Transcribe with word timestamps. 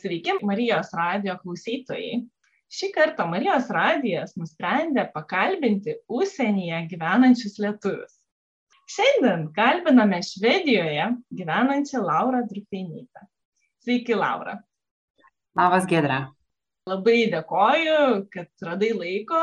Sveiki, 0.00 0.32
Marijos 0.42 0.88
radio 0.96 1.36
klausytojai. 1.38 2.22
Šį 2.72 2.88
kartą 2.94 3.26
Marijos 3.28 3.68
radijas 3.70 4.32
nusprendė 4.40 5.04
pakalbinti 5.12 5.98
užsienyje 6.10 6.78
gyvenančius 6.90 7.58
lietuvius. 7.62 8.16
Šiandien 8.90 9.44
kalbiname 9.54 10.18
Švedijoje 10.26 11.04
gyvenančią 11.38 12.00
Laurą 12.02 12.40
Drupeinytę. 12.48 13.26
Sveiki, 13.84 14.16
Laura. 14.18 14.56
Labas, 15.58 15.86
Gedra. 15.86 16.22
Labai 16.88 17.28
dėkoju, 17.30 17.98
kad 18.32 18.66
radai 18.66 18.90
laiko 18.96 19.42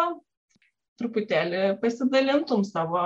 truputėlį 1.00 1.78
pasidalintum 1.80 2.66
savo 2.68 3.06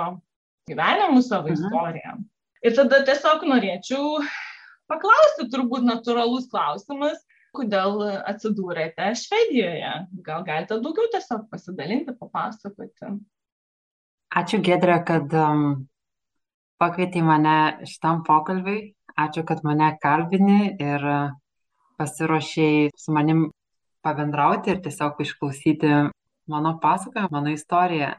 gyvenimu, 0.66 1.22
savo 1.22 1.52
mhm. 1.52 1.60
istoriją. 1.60 2.16
Ir 2.64 2.74
tada 2.80 3.04
tiesiog 3.06 3.46
norėčiau 3.46 4.18
paklausti, 4.90 5.46
turbūt 5.52 5.86
natūralus 5.86 6.48
klausimas, 6.50 7.22
kodėl 7.54 8.02
atsidūrėte 8.30 9.12
Švedijoje. 9.18 9.92
Gal 10.26 10.44
galite 10.46 10.78
daugiau 10.82 11.08
tiesiog 11.12 11.46
pasidalinti, 11.52 12.14
papasakoti. 12.18 13.14
Ačiū, 14.34 14.58
Gedrė, 14.66 14.98
kad 15.06 15.34
um, 15.38 15.86
pakvietei 16.82 17.22
mane 17.22 17.86
šitam 17.86 18.24
pokalbiui. 18.26 18.94
Ačiū, 19.14 19.44
kad 19.46 19.62
mane 19.62 19.92
kalbini 20.02 20.74
ir 20.82 21.04
pasiruošiai 22.00 22.90
su 22.98 23.14
manim 23.14 23.46
pabendrauti 24.02 24.74
ir 24.74 24.82
tiesiog 24.82 25.20
išklausyti 25.22 25.92
mano 26.50 26.74
pasakojimą, 26.82 27.30
mano 27.32 27.52
istoriją. 27.54 28.10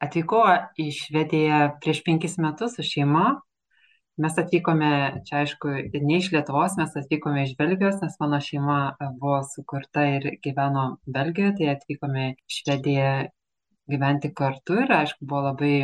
Atvykau 0.00 0.42
į 0.80 0.88
Švediją 0.96 1.60
prieš 1.80 2.02
penkis 2.04 2.38
metus 2.40 2.74
su 2.76 2.84
šeima 2.84 3.36
mes 4.20 4.38
atvykome 4.42 4.90
čia 5.26 5.42
aišku 5.42 5.72
ne 6.08 6.16
iš 6.18 6.30
lietuvos 6.34 6.76
mes 6.80 6.96
atvykome 7.00 7.44
iš 7.46 7.54
belgijos 7.58 8.00
nes 8.02 8.16
mano 8.20 8.40
šeima 8.46 8.78
e, 8.90 9.08
buvo 9.20 9.40
sukurta 9.48 10.04
ir 10.16 10.26
gyveno 10.44 10.84
belgijoje 11.16 11.54
tai 11.58 11.70
atvykome 11.74 12.26
į 12.34 12.56
švediją 12.56 13.12
gyventi 13.94 14.32
kartu 14.40 14.76
ir 14.82 14.92
aišku 14.98 15.28
buvo 15.30 15.46
labai 15.48 15.74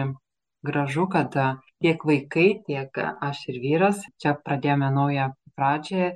gražu 0.68 1.06
kad 1.14 1.36
e, 1.36 1.46
tiek 1.84 2.04
vaikai 2.10 2.48
tiek 2.66 3.00
aš 3.30 3.46
ir 3.52 3.62
vyras 3.64 4.04
čia 4.22 4.36
pradėjome 4.48 4.92
naują 4.98 5.30
pradžią 5.56 6.12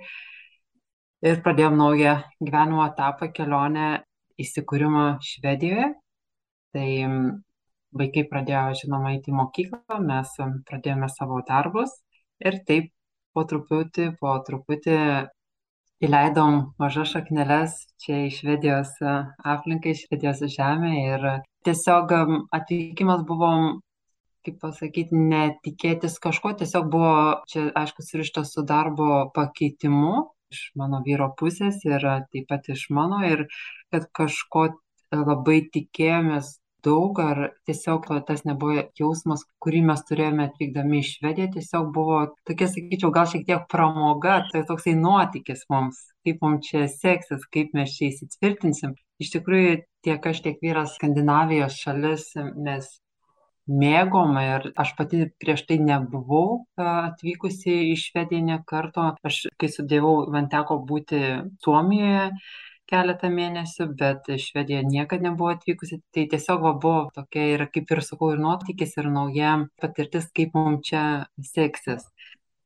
ir 1.30 1.42
pradėjom 1.46 1.80
naują 1.80 2.14
gyvenimo 2.40 2.84
etapą 2.90 3.30
kelionę 3.36 3.88
įsikūrimą 4.40 5.06
švedijoje. 5.24 5.88
Tai 6.74 6.90
vaikai 8.00 8.22
pradėjo 8.30 8.76
žinoma 8.84 9.16
eiti 9.16 9.32
į 9.32 9.36
mokyklą 9.40 9.98
mes 10.04 10.36
pradėjome 10.68 11.08
savo 11.10 11.40
darbus 11.48 11.96
ir 12.44 12.58
taip 12.68 12.90
po 13.34 13.44
truputį 13.46 14.08
po 14.20 14.34
truputį 14.46 14.96
įleidom 16.04 16.60
mažas 16.80 17.12
šakneles 17.14 17.76
čia 18.00 18.24
į 18.26 18.32
švedijos 18.38 18.96
e, 19.04 19.14
aplinką 19.54 19.92
į 19.92 19.98
švedijos 20.00 20.42
žemę 20.54 20.92
ir 21.02 21.26
tiesiog 21.68 22.14
atvykimas 22.56 23.24
buvo 23.28 23.52
kaip 24.46 24.56
pasakyt 24.62 25.12
ne 25.12 25.42
tikėtis 25.64 26.16
kažko 26.24 26.54
tiesiog 26.62 26.88
buvo 26.92 27.14
čia 27.52 27.68
aišku 27.82 28.04
surištas 28.06 28.54
su 28.54 28.64
darbo 28.64 29.26
pakeitimu 29.36 30.14
iš 30.50 30.62
mano 30.80 31.02
vyro 31.06 31.28
pusės 31.38 31.82
ir 31.86 32.06
taip 32.32 32.48
pat 32.48 32.70
iš 32.72 32.88
mano 32.96 33.20
ir 33.28 33.44
kad 33.92 34.08
kažko 34.16 34.70
labai 35.12 35.60
tikėjomės 35.74 36.56
daug 36.86 37.18
ar 37.22 37.42
tiesiog 37.68 38.06
tas 38.28 38.44
nebuvo 38.48 38.84
jausmas 38.98 39.44
kurį 39.64 39.82
mes 39.90 40.04
turėjome 40.08 40.46
atvykdami 40.48 41.00
į 41.00 41.08
švediją 41.10 41.50
tiesiog 41.56 41.90
buvo 41.96 42.22
tokia 42.48 42.70
sakyčiau 42.72 43.12
gal 43.14 43.28
šiek 43.30 43.46
tiek 43.48 43.66
pramoga 43.72 44.40
tai 44.52 44.64
toksai 44.68 44.96
nuotykis 44.98 45.66
mums 45.72 46.00
kaip 46.26 46.40
mum 46.44 46.58
čia 46.64 46.86
seksis 46.92 47.46
kaip 47.54 47.76
mes 47.76 47.92
čia 47.96 48.10
įsitvirtinsim. 48.10 48.96
Iš 49.20 49.32
tikrųjų 49.36 49.76
tiek 50.04 50.26
aš 50.32 50.42
tiek 50.44 50.58
vyras 50.64 50.96
skandinavijos 50.96 51.76
šalis 51.80 52.26
mes 52.56 52.88
mėgom 53.70 54.38
ir 54.40 54.70
aš 54.80 54.94
pati 54.98 55.26
prieš 55.42 55.64
tai 55.68 55.78
nebuvau 55.82 56.64
atvykusi 56.80 57.76
į 57.92 57.94
švediją 58.00 58.46
nė 58.48 58.58
karto. 58.66 59.12
Aš 59.26 59.46
kai 59.60 59.70
studijavau 59.70 60.26
man 60.34 60.50
teko 60.52 60.80
būti 60.88 61.22
suomijoje 61.64 62.30
keletą 62.90 63.30
mėnesių 63.32 63.86
bet 63.98 64.28
į 64.30 64.38
švediją 64.42 64.82
niekad 64.86 65.22
nebuvau 65.24 65.54
atvykusi. 65.54 66.00
Tai 66.14 66.26
tiesiog 66.32 66.64
va 66.66 66.72
buvo 66.82 67.04
tokia 67.14 67.46
ir 67.54 67.64
kaip 67.74 67.94
ir 67.94 68.02
sakau 68.06 68.32
ir 68.34 68.42
nuotykis 68.42 68.96
ir 68.98 69.08
nauja 69.14 69.54
patirtis 69.80 70.28
kaip 70.36 70.58
mum 70.58 70.80
čia 70.86 71.04
seksis. 71.52 72.04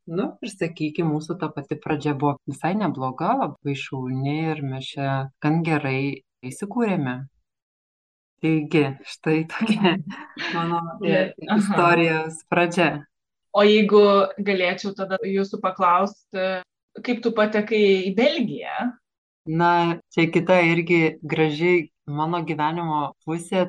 Nu 0.04 0.34
ir 0.44 0.52
sakykim 0.52 1.08
mūsų 1.12 1.38
ta 1.40 1.48
pati 1.52 1.78
pradžia 1.80 2.12
buvo 2.16 2.36
visai 2.50 2.74
nebloga 2.76 3.32
labai 3.40 3.76
šauni 3.78 4.34
ir 4.50 4.60
mes 4.64 4.90
čia 4.90 5.12
gan 5.44 5.62
gerai 5.64 6.24
įsikūrėme. 6.44 7.16
Taigi 8.44 8.84
štai 9.08 9.38
tokia 9.48 9.96
mano 10.52 10.82
istorijos 11.58 12.42
pradžia. 12.52 12.90
O 13.54 13.62
jeigu 13.64 14.02
galėčiau 14.44 14.92
tada 14.98 15.16
jūsų 15.24 15.62
paklausti 15.62 16.50
kaip 17.02 17.22
tu 17.24 17.32
patekai 17.34 17.82
į 18.10 18.12
belgiją 18.18 18.90
na 19.46 20.00
čia 20.14 20.30
kita 20.32 20.60
irgi 20.64 21.18
graži 21.22 21.90
mano 22.06 22.42
gyvenimo 22.44 23.14
pusė. 23.24 23.68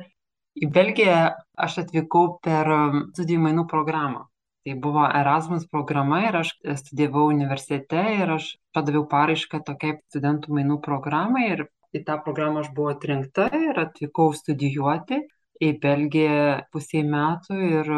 Į 0.55 0.69
belgiją 0.71 1.35
aš 1.59 1.81
atvykau 1.83 2.37
per 2.43 2.69
um, 2.71 3.01
studijų 3.11 3.41
mainų 3.43 3.65
programą. 3.67 4.23
Tai 4.65 4.75
buvo 4.81 5.03
erasmus 5.05 5.67
programa 5.67 6.21
ir 6.29 6.37
aš 6.39 6.53
studijavau 6.79 7.27
universitete 7.29 8.01
ir 8.21 8.31
aš 8.37 8.55
padaviau 8.73 9.03
paraišką 9.11 9.59
tokiai 9.67 9.99
studentų 10.07 10.55
mainų 10.55 10.79
programai 10.85 11.49
ir 11.51 11.65
į 11.95 12.05
tą 12.07 12.15
programą 12.23 12.63
aš 12.63 12.71
buvau 12.77 12.95
atrinkta 12.95 13.49
ir 13.51 13.83
atvykau 13.83 14.31
studijuoti 14.33 15.19
į 15.61 15.75
belgiją 15.83 16.39
pusei 16.71 17.03
metų 17.03 17.59
ir 17.67 17.93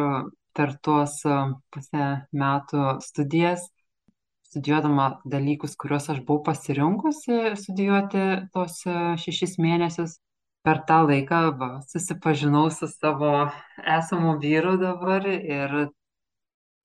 per 0.57 0.73
tuos 0.81 1.21
um, 1.29 1.55
pusę 1.69 2.09
metų 2.33 2.97
studijas 3.05 3.69
studijuodama 4.57 5.21
dalykus 5.25 5.75
kuriuos 5.77 6.09
aš 6.09 6.21
buvau 6.25 6.43
pasirinkusi 6.43 7.55
studijuoti 7.61 8.23
tuos 8.53 8.81
e, 8.89 8.95
šešis 9.21 9.57
mėnesius. 9.61 10.17
Per 10.65 10.81
tą 10.89 11.03
laiką 11.07 11.41
va 11.59 11.69
susipažinau 11.87 12.71
su 12.73 12.89
savo 12.89 13.47
esamu 13.97 14.33
vyru 14.41 14.75
dabar 14.81 15.27
ir 15.29 15.77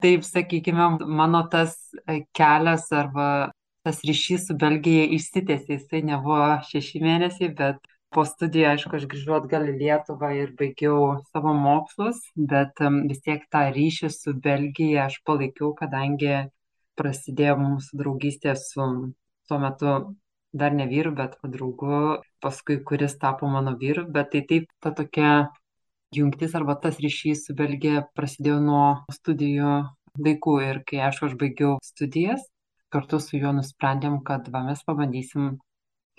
taip 0.05 0.23
sakykime 0.29 1.09
mano 1.09 1.43
tas 1.49 1.75
e, 2.07 2.23
kelias 2.37 2.93
arba 2.93 3.51
tas 3.83 4.05
ryšys 4.07 4.47
su 4.51 4.55
belgija 4.55 5.09
išsitęsė 5.17 5.79
jisai 5.79 6.05
nebuvo 6.07 6.61
šeši 6.69 7.03
mėnesiai 7.03 7.51
bet 7.59 7.81
po 8.13 8.27
studijų 8.29 8.69
aišku 8.75 8.99
aš 8.99 9.09
grįžau 9.11 9.39
atgal 9.41 9.67
į 9.73 9.79
lietuvą 9.81 10.35
ir 10.37 10.53
baigiau 10.59 11.25
savo 11.33 11.57
mokslus 11.57 12.21
bet 12.37 12.83
vis 13.09 13.25
tiek 13.25 13.49
tą 13.51 13.65
ryšį 13.75 14.13
su 14.13 14.35
belgija 14.47 15.09
aš 15.09 15.23
palaikiau 15.27 15.73
kadangi 15.79 16.43
prasidėjo 16.99 17.57
mūsų 17.61 17.99
draugystė 18.01 18.57
su 18.59 18.87
tuo 19.49 19.59
metu 19.63 19.95
dar 20.53 20.75
ne 20.77 20.87
vyru, 20.87 21.15
bet 21.17 21.39
draugu, 21.43 22.21
paskui 22.45 22.79
kuris 22.85 23.17
tapo 23.19 23.49
mano 23.49 23.75
vyru, 23.81 24.05
bet 24.13 24.33
tai 24.33 24.43
taip 24.49 24.69
ta 24.81 24.93
tokia 24.93 25.49
jungtis 26.13 26.55
arba 26.55 26.77
tas 26.77 27.01
ryšys 27.01 27.47
su 27.47 27.57
Belgija 27.57 28.05
prasidėjo 28.17 28.59
nuo 28.61 28.87
studijų 29.17 29.75
laikų 30.27 30.57
ir 30.69 30.83
kai 30.89 31.01
aš 31.09 31.23
baigiau 31.41 31.79
studijas, 31.83 32.45
kartu 32.93 33.21
su 33.21 33.41
juo 33.41 33.53
nusprendėm, 33.57 34.21
kad 34.29 34.49
va, 34.53 34.65
mes 34.69 34.85
pabandysim 34.85 35.57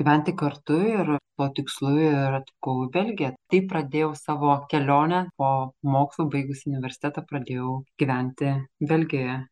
gyventi 0.01 0.33
kartu 0.33 0.79
ir 0.81 1.13
tuo 1.38 1.47
tikslu 1.57 1.94
ir 2.01 2.38
atvykau 2.39 2.88
į 2.88 2.91
Belgiją. 2.97 3.31
Taip 3.53 3.69
pradėjau 3.69 4.13
savo 4.17 4.56
kelionę 4.72 5.28
po 5.38 5.50
mokslo 5.85 6.25
baigus 6.33 6.66
universitetą, 6.69 7.22
pradėjau 7.29 7.83
gyventi 8.01 8.56
Belgijoje 8.81 9.44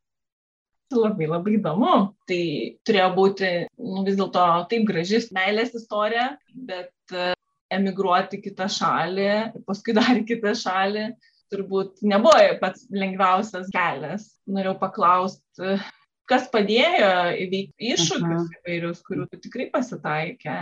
labai 0.95 1.27
labai 1.29 1.57
įdomu. 1.57 1.95
Tai 2.29 2.41
turėjo 2.87 3.09
būti 3.17 3.51
nu 3.79 4.05
vis 4.07 4.17
dėlto 4.19 4.47
taip 4.71 4.87
graži 4.89 5.21
meilės 5.35 5.75
istorija 5.77 6.31
bet 6.51 7.15
e, 7.15 7.31
emigruoti 7.71 8.41
kitą 8.43 8.67
šalį 8.71 9.31
paskui 9.67 9.95
dar 9.97 10.19
kitą 10.27 10.55
šalį 10.57 11.09
turbūt 11.51 12.03
nebuvo 12.07 12.43
pats 12.61 12.85
lengviausias 12.95 13.71
kelias. 13.73 14.29
Norėjau 14.47 14.77
paklaust 14.79 15.43
kas 16.31 16.47
padėjo 16.51 17.11
įveikti 17.43 17.91
iššūkius 17.95 18.45
mhm. 18.45 18.53
įvairius 18.61 19.01
kurių 19.07 19.27
tu 19.31 19.39
tikrai 19.43 19.67
pasitaikė? 19.73 20.57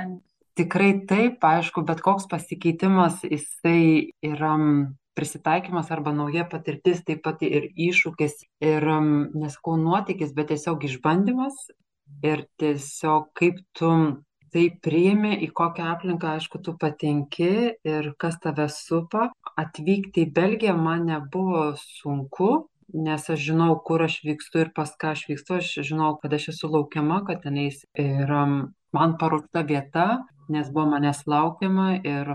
Tikrai 0.60 0.92
taip 1.08 1.46
aišku 1.46 1.86
bet 1.88 2.02
koks 2.04 2.26
pasikeitimas 2.32 3.22
jisai 3.24 4.12
yra 4.26 4.56
prisitaikymas 5.20 5.92
arba 5.92 6.16
nauja 6.16 6.48
patirtis 6.54 7.04
taip 7.08 7.22
pat 7.28 7.44
ir 7.44 7.68
iššūkis 7.90 8.40
ir 8.72 8.88
nesakau 9.36 9.76
nuotykis 9.84 10.34
bet 10.38 10.54
tiesiog 10.54 10.88
išbandymas 10.90 11.60
ir 12.32 12.48
tiesiog 12.62 13.30
kaip 13.38 13.62
tu 13.78 13.92
tai 14.50 14.66
priimi 14.82 15.36
į 15.46 15.52
kokią 15.54 15.92
aplinką 15.92 16.32
aišku 16.40 16.64
tu 16.66 16.74
patenki 16.82 17.52
ir 17.86 18.08
kas 18.18 18.40
tave 18.42 18.66
supa. 18.74 19.28
Atvykti 19.62 20.24
į 20.26 20.32
belgiją 20.34 20.74
man 20.74 21.06
nebuvo 21.12 21.68
sunku 21.84 22.50
nes 22.94 23.30
aš 23.30 23.40
žinau, 23.40 23.76
kur 23.86 24.02
aš 24.04 24.20
vykstu 24.26 24.64
ir 24.64 24.72
pas 24.76 24.90
ką 25.02 25.14
aš 25.14 25.26
vykstu, 25.30 25.60
aš 25.60 25.74
žinau, 25.86 26.16
kad 26.22 26.34
aš 26.34 26.50
esu 26.54 26.70
laukiama, 26.72 27.22
kad 27.28 27.44
tenais 27.44 27.84
yra 27.94 28.46
man 28.96 29.16
paruošta 29.22 29.64
vieta, 29.70 30.08
nes 30.50 30.70
buvo 30.74 30.88
manęs 30.96 31.22
laukiama 31.30 32.00
ir 32.02 32.34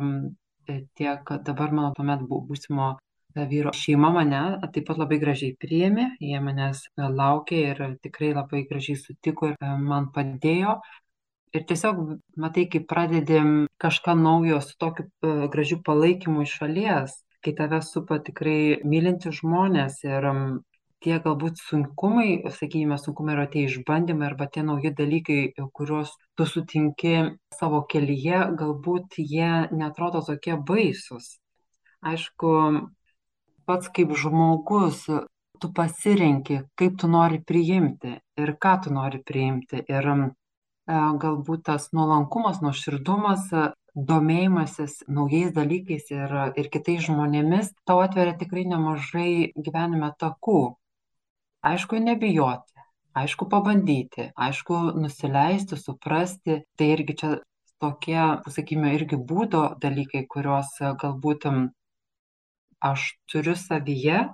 tiek 0.67 1.35
dabar 1.47 1.73
mano 1.73 1.93
tuomet 1.97 2.25
būsimo 2.29 2.95
vyro 3.35 3.73
šeima 3.75 4.11
mane 4.15 4.43
taip 4.75 4.87
pat 4.89 4.99
labai 5.01 5.19
gražiai 5.19 5.55
priėmė, 5.59 6.11
jie 6.23 6.41
manęs 6.41 6.85
laukė 6.97 7.63
ir 7.71 7.83
tikrai 8.03 8.31
labai 8.35 8.63
gražiai 8.71 8.99
sutiko 9.01 9.51
ir 9.51 9.57
man 9.81 10.11
padėjo. 10.15 10.79
Ir 11.55 11.63
tiesiog, 11.67 11.99
matai, 12.37 12.67
kai 12.67 12.81
pradedi 12.83 13.39
kažką 13.83 14.17
naujo 14.19 14.61
su 14.63 14.75
tokiu 14.79 15.07
gražiu 15.51 15.79
palaikymu 15.87 16.43
iš 16.43 16.57
šalies, 16.61 17.19
kai 17.45 17.55
tave 17.55 17.79
supa 17.83 18.19
tikrai 18.19 18.81
mylinti 18.83 19.31
žmonės 19.35 20.01
ir 20.07 20.27
tie 21.05 21.19
galbūt 21.25 21.61
sunkumai, 21.61 22.43
sakykime, 22.49 22.97
sunkumai 23.01 23.37
yra 23.37 23.45
tie 23.53 23.67
išbandymai 23.69 24.31
arba 24.31 24.49
tie 24.51 24.65
nauji 24.67 24.95
dalykai, 24.97 25.39
kuriuos 25.77 26.15
tu 26.39 26.47
sutinki 26.49 27.15
savo 27.55 27.83
kelyje, 27.91 28.41
galbūt 28.61 29.19
jie 29.21 29.53
netrodo 29.77 30.25
tokie 30.25 30.57
baisus. 30.71 31.37
Aišku, 32.05 32.55
pats 33.69 33.93
kaip 33.97 34.17
žmogus, 34.21 35.05
tu 35.61 35.73
pasirenki, 35.73 36.63
kaip 36.77 36.99
tu 37.01 37.09
nori 37.09 37.41
priimti 37.41 38.19
ir 38.41 38.57
ką 38.61 38.75
tu 38.85 38.93
nori 38.93 39.23
priimti. 39.25 39.81
Ir 39.89 40.11
e, 40.11 40.19
galbūt 41.25 41.65
tas 41.71 41.89
nuolankumas, 41.97 42.61
nuoširdumas 42.65 43.49
domėjimasis 43.95 45.05
naujais 45.09 45.53
dalykais 45.55 46.11
ir, 46.11 46.33
ir 46.59 46.71
kitais 46.75 47.05
žmonėmis 47.07 47.71
tau 47.87 48.01
atveria 48.03 48.35
tikrai 48.39 48.67
nemažai 48.67 49.53
gyvenime 49.57 50.11
takų. 50.19 50.75
Aišku, 51.65 51.97
nebijoti, 51.97 52.75
aišku, 53.17 53.49
pabandyti, 53.49 54.29
aišku, 54.37 54.81
nusileisti, 55.01 55.79
suprasti, 55.81 56.59
tai 56.77 56.89
irgi 56.93 57.17
čia 57.21 57.31
tokie, 57.81 58.21
sakykime, 58.53 58.93
irgi 58.99 59.17
būdo 59.31 59.63
dalykai, 59.81 60.27
kuriuos 60.29 60.77
galbūt 61.01 61.49
aš 62.85 63.07
turiu 63.33 63.57
savyje, 63.57 64.27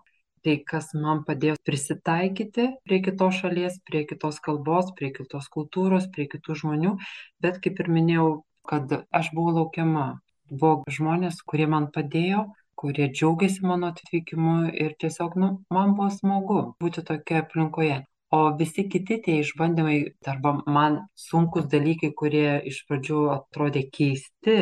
tai 0.44 0.56
kas 0.66 0.90
man 0.96 1.22
padėjo 1.28 1.58
prisitaikyti 1.68 2.66
prie 2.88 3.00
kitos 3.04 3.38
šalies, 3.42 3.78
prie 3.86 4.02
kitos 4.10 4.40
kalbos, 4.42 4.90
prie 4.98 5.12
kitos 5.14 5.46
kultūros, 5.54 6.08
prie 6.14 6.26
kitų 6.32 6.56
žmonių, 6.62 6.96
bet 7.44 7.60
kaip 7.62 7.78
ir 7.84 7.90
minėjau, 7.92 8.30
kad 8.66 8.90
aš 9.14 9.30
buvau 9.36 9.60
laukiama. 9.60 10.08
Buvo 10.50 10.90
žmonės, 10.90 11.44
kurie 11.46 11.68
man 11.70 11.92
padėjo, 11.94 12.48
kurie 12.80 13.08
džiaugiasi 13.12 13.64
mano 13.66 13.90
atvykimu 13.92 14.54
ir 14.84 14.94
tiesiog, 15.02 15.36
nu, 15.42 15.50
man 15.74 15.94
buvo 15.98 16.10
smagu 16.14 16.60
būti 16.82 17.04
tokioje 17.10 17.44
aplinkoje. 17.44 17.98
O 18.36 18.40
visi 18.58 18.84
kiti 18.92 19.16
tie 19.24 19.40
išbandymai, 19.42 19.96
arba 20.32 20.52
man 20.76 21.00
sunkus 21.18 21.66
dalykai, 21.72 22.12
kurie 22.20 22.60
iš 22.70 22.84
pradžių 22.86 23.24
atrodė 23.34 23.82
keisti, 23.96 24.58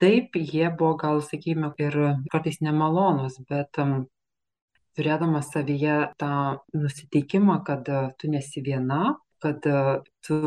taip, 0.00 0.38
jie 0.54 0.70
buvo 0.78 0.94
gal, 1.02 1.20
sakykime, 1.26 1.74
ir 1.84 1.98
kartais 2.32 2.62
nemalonus, 2.64 3.36
bet 3.50 3.82
um, 3.84 3.98
turėdamas 4.96 5.52
savyje 5.52 5.98
tą 6.22 6.32
nusiteikimą, 6.72 7.60
kad 7.68 7.92
uh, 7.92 8.08
tu 8.16 8.32
nesi 8.32 8.64
viena, 8.64 9.02
kad 9.42 9.66
tu, 10.26 10.38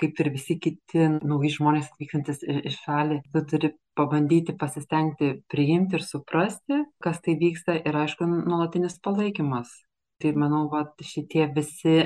kaip 0.00 0.20
ir 0.22 0.30
visi 0.34 0.56
kiti 0.62 1.08
nauji 1.16 1.50
žmonės 1.58 1.90
atvykstantis 1.92 2.44
į 2.46 2.72
šalį, 2.78 3.20
tu 3.34 3.42
turi 3.50 3.70
pabandyti 3.98 4.54
pasistengti 4.58 5.30
priimti 5.50 5.98
ir 5.98 6.04
suprasti, 6.06 6.80
kas 7.02 7.20
tai 7.24 7.36
vyksta 7.40 7.76
ir 7.80 7.98
aišku, 8.02 8.26
nuolatinis 8.26 8.98
palaikymas. 9.04 9.70
Tai 10.22 10.32
manau, 10.38 10.64
va, 10.72 10.84
šitie 11.12 11.46
visi 11.54 12.02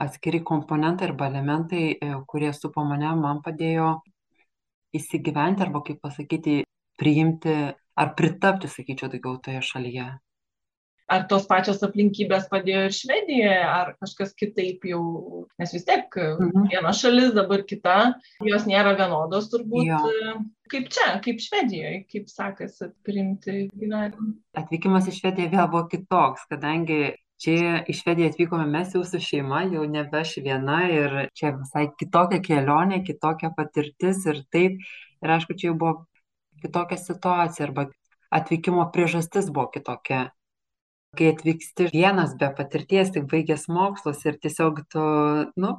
atskiri 0.00 0.40
komponentai 0.46 1.10
arba 1.10 1.28
elementai, 1.32 1.84
e, 1.92 2.10
kurie 2.30 2.52
supo 2.56 2.84
mane, 2.88 3.12
man 3.20 3.42
padėjo 3.44 3.92
įsigyventi 4.96 5.64
arba, 5.66 5.84
kaip 5.86 6.00
pasakyti, 6.04 6.62
priimti 7.00 7.54
ar 8.00 8.16
pritapti, 8.16 8.68
sakyčiau, 8.68 9.12
daugiau 9.12 9.38
toje 9.44 9.62
šalyje 9.64 10.08
ar 11.10 11.26
tos 11.30 11.46
pačios 11.50 11.82
aplinkybės 11.86 12.46
padėjo 12.50 12.84
ir 12.86 12.94
Švedijoje, 12.94 13.58
ar 13.66 13.92
kažkas 14.02 14.32
kitaip 14.38 14.84
jau, 14.86 15.02
nes 15.60 15.74
vis 15.74 15.86
tiek 15.88 16.06
mhm. 16.16 16.68
viena 16.70 16.92
šalis, 16.96 17.32
dabar 17.36 17.64
kita, 17.66 17.96
jos 18.46 18.68
nėra 18.70 18.94
vienodos 18.98 19.50
turbūt. 19.52 19.90
Jo. 19.90 20.36
Kaip 20.70 20.86
čia, 20.94 21.08
kaip 21.24 21.42
Švedijoje, 21.42 22.04
kaip 22.12 22.30
sekasi 22.30 22.92
priimti 23.06 23.64
gyvenimą? 23.74 24.36
Atvykimas 24.60 25.10
į 25.10 25.16
Švediją 25.18 25.50
vėl 25.56 25.66
buvo 25.72 25.88
kitoks, 25.90 26.46
kadangi 26.52 27.00
čia 27.42 27.80
į 27.88 27.96
Švediją 27.96 28.30
atvykome 28.30 28.68
mes 28.70 28.94
jau 28.94 29.02
su 29.06 29.18
šeima, 29.24 29.64
jau 29.72 29.86
nebe 29.90 30.22
aš 30.22 30.36
viena 30.44 30.84
ir 30.92 31.16
čia 31.34 31.56
visai 31.58 31.88
kitokia 31.98 32.38
kelionė, 32.44 33.02
kitokia 33.06 33.50
patirtis 33.56 34.22
ir 34.30 34.44
taip. 34.54 34.78
Ir 35.20 35.34
aišku, 35.34 35.56
čia 35.58 35.72
jau 35.72 35.78
buvo 35.80 35.94
kitokia 36.62 37.00
situacija 37.00 37.66
arba 37.66 37.88
atvykimo 38.30 38.86
priežastis 38.94 39.50
buvo 39.50 39.66
kitokia 39.74 40.28
kai 41.18 41.30
atvyksti 41.34 41.90
vienas 41.92 42.34
be 42.40 42.48
patirties, 42.56 43.10
tik 43.14 43.26
baigęs 43.30 43.66
mokslus 43.72 44.24
ir 44.28 44.38
tiesiog 44.42 44.82
tu, 44.92 45.04
nu, 45.62 45.72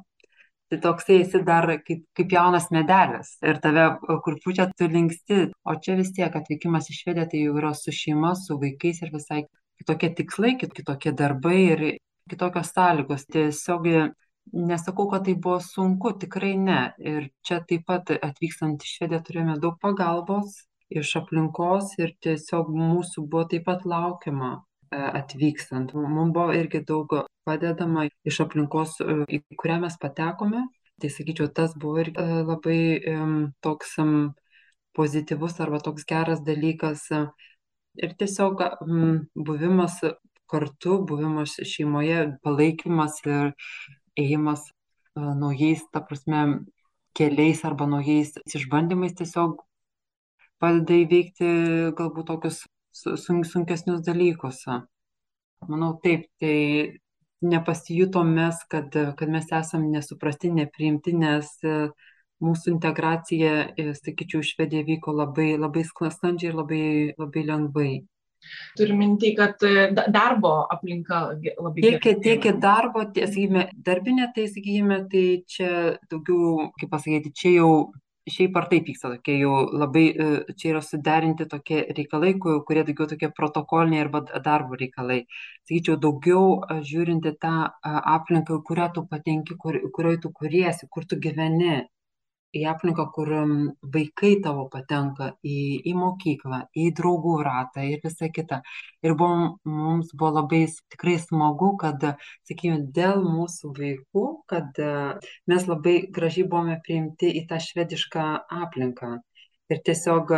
tai 0.71 0.79
toksai 0.85 1.19
esi 1.23 1.41
dar 1.47 1.67
kaip, 1.87 2.03
kaip 2.17 2.33
jaunas 2.35 2.69
medelis 2.75 3.33
ir 3.47 3.59
tave 3.63 3.85
kur 4.25 4.37
pučia, 4.43 4.69
tu 4.77 4.87
linksti. 4.91 5.41
O 5.67 5.75
čia 5.83 5.97
vis 5.99 6.13
tiek 6.15 6.35
atvykimas 6.39 6.89
į 6.91 6.97
Švediją 6.99 7.27
tai 7.31 7.43
jau 7.45 7.57
yra 7.59 7.73
su 7.75 7.95
šeima, 7.95 8.33
su 8.39 8.59
vaikais 8.61 9.03
ir 9.03 9.11
visai 9.15 9.43
kitokie 9.81 10.11
tikslai, 10.19 10.55
kitokie 10.61 11.15
darbai 11.23 11.59
ir 11.75 11.85
kitokios 12.31 12.71
sąlygos. 12.75 13.27
Tiesiog 13.35 13.87
nesakau, 14.71 15.09
kad 15.11 15.27
tai 15.27 15.35
buvo 15.35 15.59
sunku, 15.63 16.15
tikrai 16.23 16.55
ne. 16.59 16.81
Ir 16.99 17.29
čia 17.47 17.61
taip 17.67 17.87
pat 17.91 18.11
atvykstant 18.15 18.83
į 18.83 18.91
Švediją 18.95 19.23
turėjome 19.27 19.59
daug 19.63 19.79
pagalbos 19.83 20.61
iš 20.91 21.15
aplinkos 21.21 21.95
ir 21.99 22.15
tiesiog 22.23 22.71
mūsų 22.75 23.27
buvo 23.27 23.47
taip 23.51 23.67
pat 23.67 23.87
laukiama 23.87 24.57
atvykstant. 24.91 25.93
Mums 25.95 26.33
buvo 26.35 26.53
irgi 26.55 26.83
daug 26.87 27.13
padedama 27.47 28.07
iš 28.27 28.41
aplinkos, 28.45 28.97
į 29.01 29.41
kurią 29.59 29.79
mes 29.85 29.97
patekome. 30.01 30.65
Tai 31.01 31.09
sakyčiau, 31.09 31.49
tas 31.49 31.73
buvo 31.79 32.03
ir 32.03 32.11
labai 32.17 32.81
toks 33.65 33.95
pozityvus 34.97 35.57
arba 35.63 35.79
toks 35.81 36.05
geras 36.09 36.43
dalykas. 36.45 37.07
Ir 38.01 38.13
tiesiog 38.19 38.61
buvimas 39.35 39.97
kartu, 40.51 40.99
buvimas 41.07 41.55
šeimoje, 41.67 42.37
palaikymas 42.43 43.17
ir 43.25 43.55
ėjimas 44.19 44.67
naujais, 45.15 45.81
ta 45.91 46.03
prasme, 46.03 46.43
keliais 47.17 47.63
arba 47.67 47.87
naujais 47.91 48.37
išbandymais 48.47 49.15
tiesiog 49.19 49.57
padeda 50.61 50.99
įveikti 51.01 51.49
galbūt 51.97 52.29
tokius 52.29 52.61
sun, 52.91 53.43
sunkesnius 53.47 54.03
dalykus. 54.05 54.65
Manau, 55.69 55.93
taip, 56.03 56.25
tai 56.41 56.99
nepasijutom 57.41 58.33
mes, 58.37 58.63
kad, 58.69 58.95
kad 59.17 59.29
mes 59.29 59.51
esame 59.51 59.89
nesuprasti, 59.95 60.51
nepriimti, 60.53 61.13
nes 61.17 61.51
e, 61.65 61.75
mūsų 62.41 62.75
integracija, 62.75 63.53
e, 63.77 63.91
sakyčiau, 63.97 64.45
Švedija 64.45 64.85
vyko 64.87 65.13
labai, 65.15 65.53
labai 65.57 65.83
sklandžiai 65.87 66.51
ir 66.51 66.57
labai, 66.57 66.85
labai 67.17 67.45
lengvai. 67.49 67.91
Turiu 68.77 68.95
mintį, 68.97 69.31
kad 69.37 69.65
e, 69.65 69.89
darbo 69.93 70.53
aplinka 70.73 71.23
labai 71.37 71.81
tiek, 71.81 71.99
gerai. 72.01 72.21
Tiek 72.25 72.47
darbo, 72.61 73.05
sakykime, 73.09 73.67
darbinė, 73.85 74.31
tai 74.35 74.47
sakykime, 74.49 75.01
tai 75.11 75.25
čia 75.49 75.71
daugiau, 76.09 76.71
kaip 76.77 76.93
pasakyti, 76.93 77.33
čia 77.37 77.55
jau 77.59 77.71
šiaip 78.29 78.57
ar 78.57 78.67
taip 78.71 78.87
vyksta 78.89 79.09
tokie 79.15 79.37
jau 79.39 79.53
labai, 79.81 80.03
e, 80.13 80.25
čia 80.59 80.73
yra 80.73 80.81
suderinti 80.85 81.47
tokie 81.49 81.79
reikalai, 81.97 82.33
kurie 82.41 82.83
daugiau 82.87 83.07
tokie 83.13 83.31
protokoliniai 83.39 84.03
arba 84.05 84.21
darbo 84.49 84.77
reikalai. 84.81 85.23
Sakyčiau, 85.65 85.97
daugiau 86.05 86.45
žiūrinti 86.91 87.33
tą 87.41 87.55
aplinką, 88.15 88.61
kurią 88.67 88.91
tu 88.93 89.05
patenki, 89.15 89.57
kur, 89.57 89.79
kurioje 89.95 90.21
tu 90.27 90.31
kuriesi, 90.41 90.87
kur 90.89 91.05
tu 91.05 91.17
gyveni 91.27 91.81
į 92.55 92.63
aplinką, 92.71 93.05
kur 93.15 93.29
vaikai 93.93 94.33
tavo 94.43 94.65
patenka 94.71 95.31
į, 95.43 95.57
į 95.87 95.93
mokyklą, 95.97 96.61
į 96.75 96.89
draugų 96.97 97.35
ratą 97.47 97.85
ir 97.87 98.01
visa 98.03 98.29
kita. 98.33 98.61
Ir 99.05 99.15
buvo, 99.19 99.57
mums 99.65 100.11
buvo 100.13 100.33
labai 100.41 100.65
tikrai 100.93 101.17
smagu, 101.21 101.73
kad, 101.81 102.03
sakykime, 102.49 102.81
dėl 102.95 103.23
mūsų 103.25 103.73
vaikų, 103.77 104.25
kad 104.51 104.81
mes 105.51 105.67
labai 105.69 105.97
gražiai 106.11 106.47
buvome 106.49 106.79
priimti 106.85 107.31
į 107.41 107.45
tą 107.49 107.61
švedišką 107.63 108.27
aplinką. 108.61 109.17
Ir 109.71 109.79
tiesiog 109.87 110.33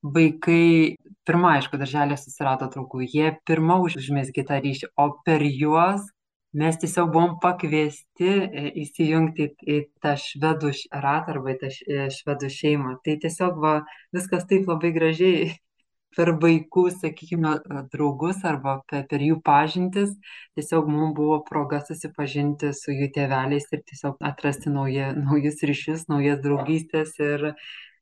vaikai, 0.00 0.96
pirmą, 1.28 1.56
aišku, 1.58 1.76
darželė 1.80 2.16
susirado 2.16 2.70
draugų, 2.72 3.04
jie 3.04 3.34
pirmą 3.44 3.82
užmėsgi 3.84 4.46
tą 4.48 4.56
ryšį, 4.64 4.94
o 4.96 5.10
per 5.26 5.44
juos 5.44 6.08
mes 6.52 6.78
tiesiog 6.82 7.10
buvom 7.14 7.34
pakviesti 7.42 8.28
e, 8.28 8.66
įsijungti 8.82 9.46
į 9.62 9.80
tą 10.02 10.16
švedų 10.18 10.72
ratą 11.04 11.36
arba 11.36 11.54
į 11.54 11.58
tą 11.62 11.70
e, 11.70 12.06
švedų 12.14 12.50
šeimą. 12.50 12.94
Tai 13.04 13.16
tiesiog 13.24 13.58
va, 13.62 13.74
viskas 14.16 14.46
taip 14.50 14.66
labai 14.70 14.90
gražiai 14.96 15.50
per 16.16 16.32
vaikų, 16.42 16.88
sakykime, 16.96 17.54
draugus 17.92 18.42
arba 18.48 18.80
per, 18.90 19.06
per 19.10 19.22
jų 19.22 19.38
pažintis. 19.46 20.16
Tiesiog 20.58 20.90
mums 20.90 21.14
buvo 21.18 21.38
proga 21.46 21.82
susipažinti 21.86 22.72
su 22.74 22.96
jų 22.96 23.12
tėveliais 23.14 23.70
ir 23.70 23.84
tiesiog 23.92 24.18
atrasti 24.32 24.74
nauja, 24.74 25.12
naujus 25.26 25.62
ryšius, 25.62 26.08
naujas 26.10 26.42
draugystės 26.42 27.14
ir, 27.22 27.52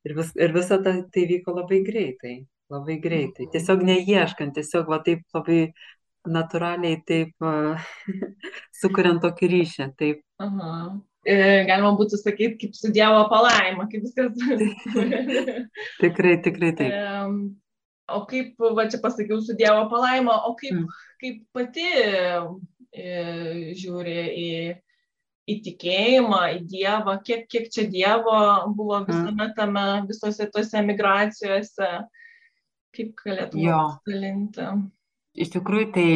ir, 0.09 0.17
vis, 0.17 0.33
ir 0.41 0.57
visą 0.57 0.81
tai, 0.85 1.03
tai 1.13 1.29
vyko 1.35 1.59
labai 1.61 1.83
greitai. 1.85 2.39
Labai 2.69 2.99
greitai. 3.01 3.47
Tiesiog 3.53 3.81
neieškant, 3.89 4.53
tiesiog 4.57 4.91
va 4.93 4.99
taip 5.01 5.23
labai 5.33 5.71
natūraliai 6.33 7.03
taip 7.09 7.49
sukuriant 8.81 9.23
tokį 9.25 9.53
ryšį. 9.55 9.93
Taip. 9.99 10.25
Aha. 10.43 10.73
Galima 11.29 11.91
būtų 11.99 12.17
sakyti, 12.21 12.57
kaip 12.63 12.77
su 12.79 12.91
Dievo 12.95 13.25
palaima, 13.29 13.89
kaip 13.91 14.05
viskas. 14.07 14.37
tikrai, 16.03 16.39
tikrai 16.45 16.71
taip. 16.79 16.95
O 18.09 18.23
kaip, 18.25 18.55
va 18.77 18.87
čia 18.89 19.01
pasakiau, 19.03 19.41
su 19.45 19.57
Dievo 19.59 19.85
palaima, 19.91 20.39
o 20.49 20.55
kaip, 20.57 20.79
mm. 20.79 21.01
kaip 21.21 21.41
pati 21.53 21.85
e, 21.99 23.11
žiūri 23.77 24.15
į, 24.33 24.53
į 25.53 25.57
tikėjimą, 25.67 26.41
į 26.57 26.63
Dievą, 26.71 27.19
kiek, 27.27 27.45
kiek 27.53 27.69
čia 27.75 27.85
Dievo 27.93 28.39
buvo 28.79 29.03
mm. 29.03 29.11
visame 29.11 29.51
tame, 29.59 29.85
visose 30.09 30.49
tose 30.55 30.85
migracijose, 30.87 31.91
kaip 32.97 33.13
galėtume 33.21 33.75
pasidalinti. 33.75 34.71
Iš 35.35 35.51
tikrųjų, 35.55 35.89
tai 35.95 36.07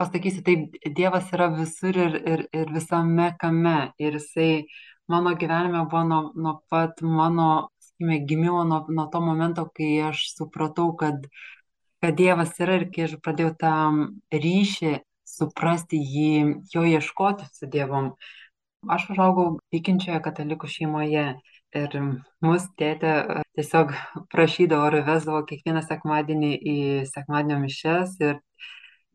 pasakysiu 0.00 0.42
taip, 0.46 0.76
Dievas 0.96 1.32
yra 1.34 1.48
visur 1.54 1.96
ir, 1.96 2.16
ir, 2.32 2.44
ir 2.54 2.72
visame 2.74 3.30
kame. 3.40 3.92
Ir 4.02 4.18
jisai 4.18 4.66
mano 5.08 5.34
gyvenime 5.38 5.84
buvo 5.90 6.04
nuo, 6.04 6.20
nuo 6.34 6.54
pat 6.70 7.02
mano, 7.02 7.68
sakykime, 7.80 8.20
gimimo, 8.28 8.64
nuo, 8.64 8.84
nuo 8.88 9.06
to 9.12 9.20
momento, 9.20 9.66
kai 9.76 9.90
aš 10.10 10.28
supratau, 10.34 10.92
kad, 11.00 11.28
kad 12.02 12.16
Dievas 12.16 12.56
yra 12.60 12.80
ir 12.80 12.88
kai 12.94 13.06
aš 13.08 13.18
pradėjau 13.24 13.52
tą 13.60 13.74
ryšį 14.32 14.96
suprasti 15.26 15.98
jį, 16.00 16.32
jo 16.72 16.84
ieškoti 16.86 17.48
su 17.52 17.68
Dievom. 17.70 18.14
Aš 18.86 19.08
užaugau 19.14 19.56
tikinčioje 19.74 20.20
katalikų 20.22 20.68
šeimoje 20.70 21.24
ir 21.74 21.96
mus 22.44 22.66
tėtė 22.78 23.12
tiesiog 23.58 23.92
prašydavo 24.32 24.88
ar 24.88 24.98
vesdavo 25.06 25.42
kiekvieną 25.48 25.82
sekmadienį 25.86 26.52
į 26.56 26.76
sekmadienio 27.10 27.58
mišes 27.62 28.16
ir 28.22 28.38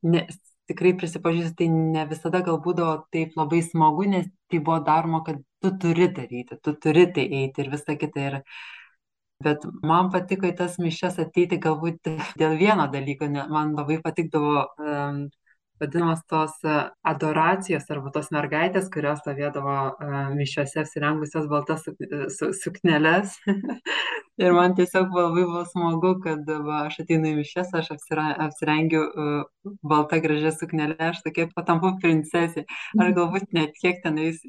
ne, 0.04 0.26
tikrai 0.72 0.94
prisipažįstu, 1.00 1.56
tai 1.62 1.70
ne 1.72 2.06
visada 2.10 2.42
gal 2.46 2.60
būdavo 2.66 3.08
taip 3.14 3.36
labai 3.40 3.62
smagu, 3.66 4.08
nes 4.14 4.28
tai 4.52 4.60
buvo 4.60 4.80
daroma, 4.88 5.24
kad 5.28 5.42
tu 5.64 5.74
turi 5.82 6.08
daryti, 6.16 6.60
tu 6.64 6.76
turi 6.84 7.08
tai 7.16 7.28
eiti 7.42 7.66
ir 7.66 7.74
visa 7.74 7.98
kita. 8.04 8.28
Ir... 8.30 8.40
Bet 9.42 9.64
man 9.88 10.12
patiko 10.14 10.46
į 10.46 10.54
tas 10.58 10.76
mišes 10.78 11.18
ateiti 11.24 11.58
galbūt 11.62 12.12
dėl 12.38 12.60
vieno 12.60 12.86
dalyko, 12.94 13.30
man 13.50 13.72
labai 13.78 13.98
patikdavo 14.04 14.68
um, 14.78 15.24
vadinamos 15.82 16.22
tos 16.30 16.54
e, 16.64 16.76
adoracijos 17.12 17.90
arba 17.94 18.12
tos 18.14 18.30
mergaitės, 18.36 18.90
kurios 18.94 19.20
stovėdavo 19.24 19.78
uh, 19.92 20.18
mišiuose 20.38 20.84
apsirengusios 20.84 21.48
baltas 21.52 21.88
e, 21.90 22.28
su, 22.30 22.52
sukneles. 22.54 23.36
ir 24.42 24.56
man 24.58 24.76
tiesiog 24.78 25.14
labai 25.16 25.44
buvo 25.46 25.64
smagu, 25.70 26.14
kad 26.24 26.50
va, 26.68 26.86
aš 26.88 27.02
ateinu 27.04 27.32
į 27.32 27.36
mišes, 27.42 27.74
aš 27.78 27.92
apsira, 27.96 28.30
apsirengiu 28.48 29.04
uh, 29.08 29.70
baltą 29.94 30.22
gražią 30.24 30.54
suknelę, 30.56 30.98
aš 31.12 31.22
tokia 31.26 31.48
patampu 31.56 31.94
princesė. 32.02 32.66
Aš 32.66 33.06
mhm. 33.06 33.16
galbūt 33.20 33.54
net 33.58 33.78
kiek 33.82 34.02
tenais, 34.06 34.42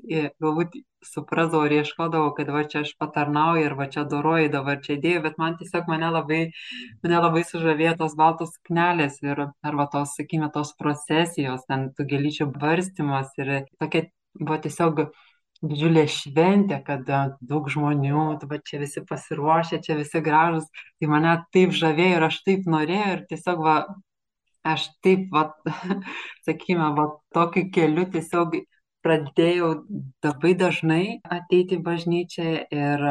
galbūt 0.43 0.81
suprasdavau 1.03 1.67
ir 1.67 1.77
ieškodavau, 1.81 2.31
kad 2.37 2.51
va 2.55 2.63
čia 2.71 2.83
aš 2.87 2.93
patarnauju 3.01 3.67
ir 3.67 3.75
va 3.79 3.89
čia 3.93 4.05
doroju, 4.09 4.51
dabar 4.53 4.81
čia 4.85 4.99
dėjau, 5.03 5.25
bet 5.27 5.39
man 5.43 5.57
tiesiog 5.61 5.91
mane 5.91 6.11
labai, 6.15 6.41
mane 7.03 7.23
labai 7.25 7.43
sužavėjo 7.49 7.97
tos 8.03 8.17
baltos 8.19 8.55
knelės 8.69 9.19
ir 9.27 9.47
arba 9.49 9.89
tos, 9.93 10.15
sakykime, 10.19 10.51
tos 10.55 10.73
procesijos, 10.79 11.67
ten 11.69 11.91
tų 11.97 12.09
gelyčių 12.15 12.49
barstimas 12.55 13.35
ir 13.43 13.55
tokia 13.83 14.07
buvo 14.39 14.61
tiesiog 14.65 15.05
didžiulė 15.63 16.07
šventė, 16.11 16.81
kad 16.87 17.07
daug 17.41 17.69
žmonių, 17.71 18.25
va 18.51 18.59
čia 18.67 18.81
visi 18.83 19.03
pasiruošę, 19.09 19.81
čia 19.85 19.97
visi 20.01 20.23
gražus, 20.25 20.67
tai 20.99 21.11
mane 21.11 21.37
taip 21.55 21.75
žavėjo 21.79 22.19
ir 22.19 22.27
aš 22.29 22.41
taip 22.47 22.67
norėjau 22.75 23.11
ir 23.17 23.25
tiesiog 23.31 23.63
va, 23.67 23.77
aš 24.75 24.89
taip, 25.05 25.29
va, 25.35 25.49
sakykime, 26.47 26.93
va, 26.99 27.09
tokiu 27.35 27.69
keliu 27.75 28.07
tiesiog 28.11 28.63
pradėjau 29.03 29.73
labai 30.23 30.55
dažnai 30.59 31.05
ateiti 31.39 31.79
į 31.79 31.85
bažnyčią 31.87 32.49
ir, 32.71 33.07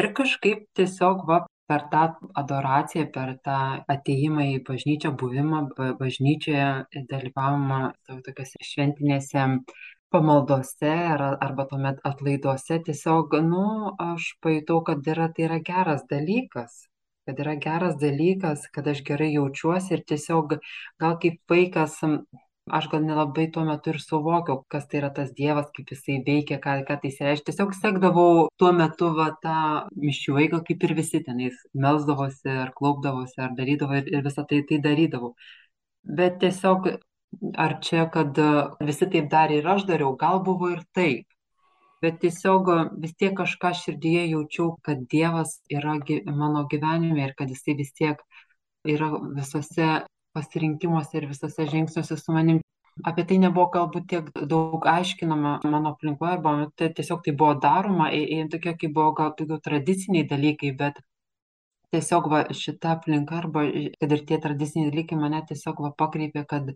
ir 0.00 0.10
kažkaip 0.16 0.66
tiesiog 0.76 1.26
va, 1.28 1.42
per 1.68 1.84
tą 1.92 2.04
adoraciją, 2.40 3.10
per 3.12 3.34
tą 3.44 3.58
ateimą 3.92 4.46
į 4.54 4.60
bažnyčią, 4.68 5.12
buvimą 5.20 5.66
bažnyčioje, 6.00 6.68
dalyvavimą 7.10 7.80
tokiuose 8.08 8.64
šventinėse 8.64 9.44
pamaldose 10.14 10.92
ar, 11.14 11.24
arba 11.46 11.66
tuomet 11.70 12.02
atlaiduose, 12.10 12.80
tiesiog, 12.90 13.38
nu, 13.52 13.64
aš 14.10 14.34
pajutau, 14.44 14.82
kad 14.90 15.10
yra, 15.14 15.30
tai 15.34 15.48
yra 15.50 15.62
geras 15.72 16.06
dalykas 16.12 16.86
kad 17.28 17.40
yra 17.44 17.58
geras 17.60 17.96
dalykas, 18.00 18.62
kad 18.72 18.86
aš 18.88 19.02
gerai 19.04 19.26
jaučiuosi 19.34 19.92
ir 19.98 20.04
tiesiog 20.08 20.54
gal 21.02 21.18
kaip 21.20 21.42
vaikas 21.52 21.98
aš 22.78 22.88
gal 22.92 23.02
nelabai 23.04 23.46
tuo 23.52 23.64
metu 23.68 23.92
ir 23.92 23.98
suvokiau, 24.02 24.62
kas 24.72 24.86
tai 24.88 25.00
yra 25.00 25.10
tas 25.18 25.30
Dievas, 25.36 25.68
kaip 25.76 25.92
jisai 25.92 26.18
veikia, 26.26 26.58
ką, 26.64 26.74
ką 26.88 26.98
tai 27.02 27.10
reiškia. 27.12 27.46
Tiesiog 27.50 27.74
sekdavau 27.76 28.48
tuo 28.60 28.72
metu 28.76 29.10
va, 29.18 29.28
tą 29.44 29.58
mišių 30.04 30.38
eigą, 30.42 30.62
kaip 30.68 30.84
ir 30.88 30.94
visi 30.98 31.22
tenais 31.28 31.56
melzdavosi, 31.86 32.56
ar 32.64 32.72
klaupdavosi, 32.80 33.40
ar 33.44 33.54
darydavo 33.60 34.00
ir, 34.00 34.10
ir 34.14 34.24
visą 34.26 34.44
tai, 34.50 34.62
tai 34.68 34.80
darydavau. 34.84 35.34
Bet 36.20 36.38
tiesiog, 36.44 36.90
ar 37.64 37.78
čia, 37.84 38.06
kad 38.14 38.38
visi 38.90 39.08
taip 39.12 39.28
darė 39.32 39.60
ir 39.60 39.68
aš 39.74 39.86
dariau, 39.90 40.14
gal 40.20 40.42
buvo 40.44 40.70
ir 40.74 40.84
taip. 40.96 41.26
Bet 42.02 42.20
tiesiog 42.22 42.68
vis 43.02 43.14
tiek 43.18 43.34
kažką 43.38 43.72
širdyje 43.74 44.28
jaučiau, 44.32 44.76
kad 44.86 45.00
Dievas 45.10 45.56
yra 45.78 45.96
mano 46.42 46.62
gyvenime 46.70 47.24
ir 47.26 47.34
kad 47.38 47.50
jisai 47.50 47.74
vis 47.80 47.90
tiek 47.92 48.22
yra 48.86 49.10
visose 49.40 49.88
pasirinkimuose 50.36 51.18
ir 51.18 51.26
visuose 51.32 51.66
žingsniuose 51.72 52.18
su 52.20 52.36
manim. 52.36 52.60
Apie 53.08 53.24
tai 53.30 53.38
nebuvo 53.42 53.68
galbūt 53.74 54.06
tiek 54.10 54.30
daug 54.52 54.86
aiškinama 54.92 55.58
mano 55.72 55.92
aplinkoje, 55.94 56.32
arba 56.36 56.54
tai 56.78 56.88
tiesiog 56.94 57.22
tai 57.26 57.34
buvo 57.42 57.52
daroma, 57.66 58.08
tokie 58.54 58.74
kaip 58.80 58.94
buvo 58.94 59.12
gal 59.20 59.34
daugiau 59.38 59.60
tradiciniai 59.66 60.26
dalykai, 60.32 60.72
bet 60.80 60.98
tiesiog 61.94 62.30
va, 62.32 62.40
šita 62.62 62.96
aplinka, 62.96 63.38
arba 63.42 63.66
kad 64.00 64.16
ir 64.16 64.24
tie 64.30 64.40
tradiciniai 64.46 64.90
dalykai 64.90 65.18
mane 65.20 65.44
tiesiog 65.50 65.84
va, 65.84 65.92
pakreipė, 66.02 66.44
kad 66.54 66.72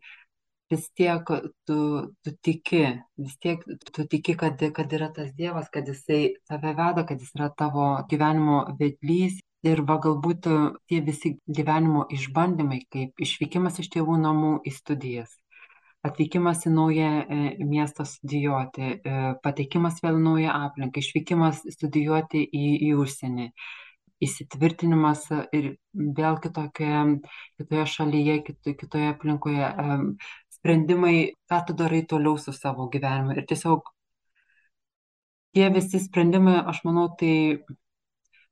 vis 0.73 0.89
tiek 0.99 1.29
tu, 1.69 1.79
tu 2.25 2.35
tiki, 2.49 2.83
vis 3.21 3.39
tiek 3.45 3.63
tu 3.93 4.09
tiki, 4.09 4.35
kad, 4.41 4.61
kad 4.77 4.99
yra 4.99 5.13
tas 5.15 5.31
Dievas, 5.39 5.71
kad 5.73 5.89
jisai 5.89 6.35
tave 6.49 6.75
veda, 6.79 7.07
kad 7.09 7.21
jis 7.21 7.33
yra 7.37 7.53
tavo 7.57 7.95
gyvenimo 8.11 8.65
vedlys. 8.81 9.41
Ir 9.63 9.85
va 9.87 9.95
galbūt 10.03 10.47
e, 10.51 10.55
tie 10.91 10.99
visi 11.07 11.37
gyvenimo 11.47 12.09
išbandymai, 12.11 12.81
kaip 12.91 13.23
išvykimas 13.23 13.79
iš 13.79 13.93
tėvų 13.95 14.17
namų 14.19 14.57
į 14.67 14.73
studijas, 14.75 15.37
atvykimas 16.03 16.65
į 16.67 16.73
naują 16.75 17.11
e, 17.21 17.37
miestą 17.63 18.03
studijuoti, 18.11 18.89
e, 18.97 19.21
patekimas 19.45 20.03
vėl 20.03 20.19
į 20.19 20.25
naują 20.25 20.57
aplinką, 20.67 20.99
išvykimas 20.99 21.63
studijuoti 21.77 22.43
į, 22.43 22.65
į 22.89 22.91
užsienį, 23.05 23.47
įsitvirtinimas 24.27 25.29
ir 25.55 25.77
vėl 26.19 26.43
kitokioje, 26.43 27.05
kitoje 27.61 27.87
šalyje, 27.95 28.37
kitoje, 28.49 28.77
kitoje 28.83 29.15
aplinkoje, 29.15 29.71
sprendimai, 30.63 31.35
ką 31.51 31.59
tu 31.67 31.75
darai 31.75 32.03
toliau 32.07 32.39
su 32.39 32.53
savo 32.55 32.89
gyvenimu. 32.89 33.35
Ir 33.37 33.47
tiesiog 33.51 33.89
tie 35.55 35.71
visi 35.75 36.01
sprendimai, 36.01 36.59
aš 36.73 36.83
manau, 36.87 37.09
tai 37.19 37.35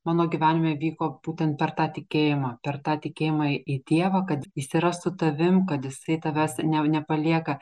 mano 0.08 0.26
gyvenime 0.32 0.74
vyko 0.80 1.10
būtent 1.26 1.58
per 1.60 1.72
tą 1.78 1.86
tikėjimą, 1.98 2.56
per 2.64 2.80
tą 2.84 2.96
tikėjimą 3.04 3.46
į 3.74 3.76
Dievą, 3.90 4.24
kad 4.28 4.44
jis 4.58 4.74
yra 4.80 4.90
su 4.96 5.14
tavim, 5.22 5.62
kad 5.70 5.86
jisai 5.86 6.18
tavęs 6.24 6.58
ne, 6.64 6.82
nepalieka. 6.96 7.58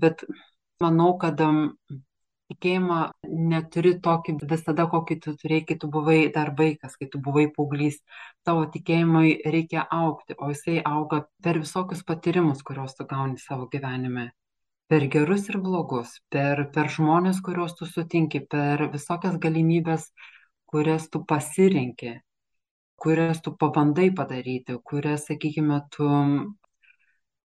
Bet 0.00 0.26
manau, 0.82 1.14
kad 1.22 1.40
tikėjimą 2.52 2.98
neturi 3.52 3.94
tokį 4.04 4.36
visada, 4.50 4.86
kokį 4.92 5.18
tu 5.24 5.34
turėjai, 5.40 5.64
kai 5.70 5.78
tu 5.82 5.90
buvai 5.96 6.18
dar 6.34 6.52
vaikas, 6.58 6.96
kai 7.00 7.08
tu 7.12 7.20
buvai 7.24 7.46
paauglys. 7.56 8.00
Tavo 8.44 8.66
tikėjimui 8.76 9.34
reikia 9.56 9.86
aukti, 9.98 10.36
o 10.38 10.52
jisai 10.52 10.80
auga 10.84 11.24
per 11.42 11.60
visokius 11.64 12.04
patyrimus, 12.04 12.62
kuriuos 12.62 12.96
tu 12.98 13.08
gauni 13.10 13.40
savo 13.42 13.68
gyvenime. 13.72 14.30
Per 14.88 15.08
gerus 15.08 15.48
ir 15.48 15.58
blogus, 15.64 16.18
per, 16.28 16.66
per 16.74 16.92
žmonės, 16.92 17.40
kuriuos 17.44 17.72
tu 17.78 17.88
sutinki, 17.88 18.44
per 18.52 18.88
visokias 18.92 19.40
galimybės 19.40 20.10
kurias 20.74 21.08
tu 21.08 21.24
pasirenki, 21.30 22.12
kurias 22.98 23.38
tu 23.44 23.52
pabandai 23.60 24.08
padaryti, 24.18 24.74
kurias, 24.82 25.28
sakykime, 25.28 25.76
tu 25.94 26.08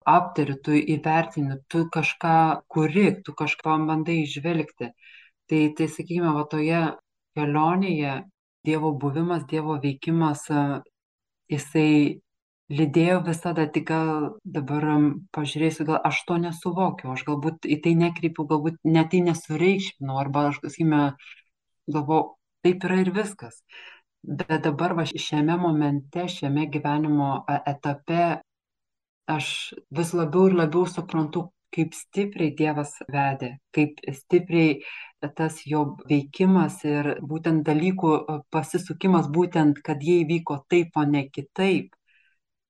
aptari, 0.06 0.56
tu 0.64 0.76
įvertini, 0.78 1.60
tu 1.68 1.86
kažką 1.94 2.36
kuri, 2.72 3.08
tu 3.26 3.34
kažką 3.34 3.78
bandai 3.90 4.24
išvelgti. 4.24 4.92
Tai, 5.50 5.62
tai 5.78 5.88
sakykime, 5.90 6.34
va 6.36 6.46
toje 6.50 6.82
kelionėje 7.38 8.24
Dievo 8.68 8.92
buvimas, 9.02 9.46
Dievo 9.50 9.78
veikimas, 9.82 10.44
jisai 11.50 12.20
lydėjo 12.70 13.22
visada, 13.26 13.66
tik 13.74 13.88
gal 13.90 14.36
dabar 14.44 14.86
pažiūrėsiu, 15.36 15.86
gal 15.88 16.02
aš 16.06 16.22
to 16.28 16.38
nesuvokiu, 16.44 17.14
aš 17.14 17.24
galbūt 17.30 17.66
į 17.66 17.80
tai 17.86 17.96
nekreipiu, 17.98 18.46
galbūt 18.50 18.78
net 18.86 19.10
tai 19.14 19.24
nesureikšminu, 19.26 20.18
arba 20.22 20.50
aš, 20.52 20.60
sakykime, 20.66 21.02
galvoju, 21.90 22.36
taip 22.66 22.86
yra 22.86 23.00
ir 23.02 23.14
viskas. 23.16 23.64
Bet 24.22 24.62
dabar 24.68 24.94
va 25.00 25.08
šiame 25.08 25.56
momente, 25.58 26.28
šiame 26.28 26.68
gyvenimo 26.70 27.32
etape, 27.72 28.42
aš 29.36 29.48
vis 30.00 30.14
labiau 30.20 30.50
ir 30.50 30.58
labiau 30.62 30.86
suprantu, 30.96 31.50
kaip 31.76 31.94
stipriai 31.94 32.56
Dievas 32.58 32.96
vedė, 33.14 33.52
kaip 33.76 34.02
stipriai 34.22 34.80
tas 35.38 35.60
jo 35.70 35.84
veikimas 36.10 36.80
ir 36.88 37.14
būtent 37.32 37.64
dalykų 37.68 38.14
pasisukimas, 38.56 39.30
būtent, 39.38 39.84
kad 39.86 40.02
jie 40.02 40.22
įvyko 40.26 40.64
taip, 40.72 40.98
o 40.98 41.06
ne 41.06 41.28
kitaip 41.30 41.94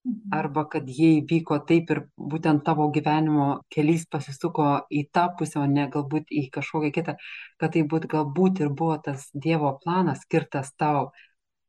Mhm. 0.06 0.32
arba 0.34 0.63
kad 0.72 0.88
jie 0.88 1.10
įvyko 1.20 1.58
taip 1.70 1.89
ir 1.94 2.00
būtent 2.34 2.63
tavo 2.68 2.86
gyvenimo 2.96 3.48
keliais 3.75 4.06
pasisuko 4.16 4.68
į 5.00 5.01
tą 5.16 5.25
pusę, 5.39 5.60
o 5.60 5.66
ne 5.68 5.88
galbūt 5.96 6.32
į 6.32 6.44
kažkokią 6.56 6.92
kitą, 6.98 7.16
kad 7.60 7.74
tai 7.75 7.84
būt 7.94 8.08
galbūt 8.13 8.62
ir 8.63 8.70
buvo 8.82 8.98
tas 9.08 9.28
Dievo 9.34 9.74
planas 9.84 10.24
skirtas 10.25 10.72
tau. 10.80 11.10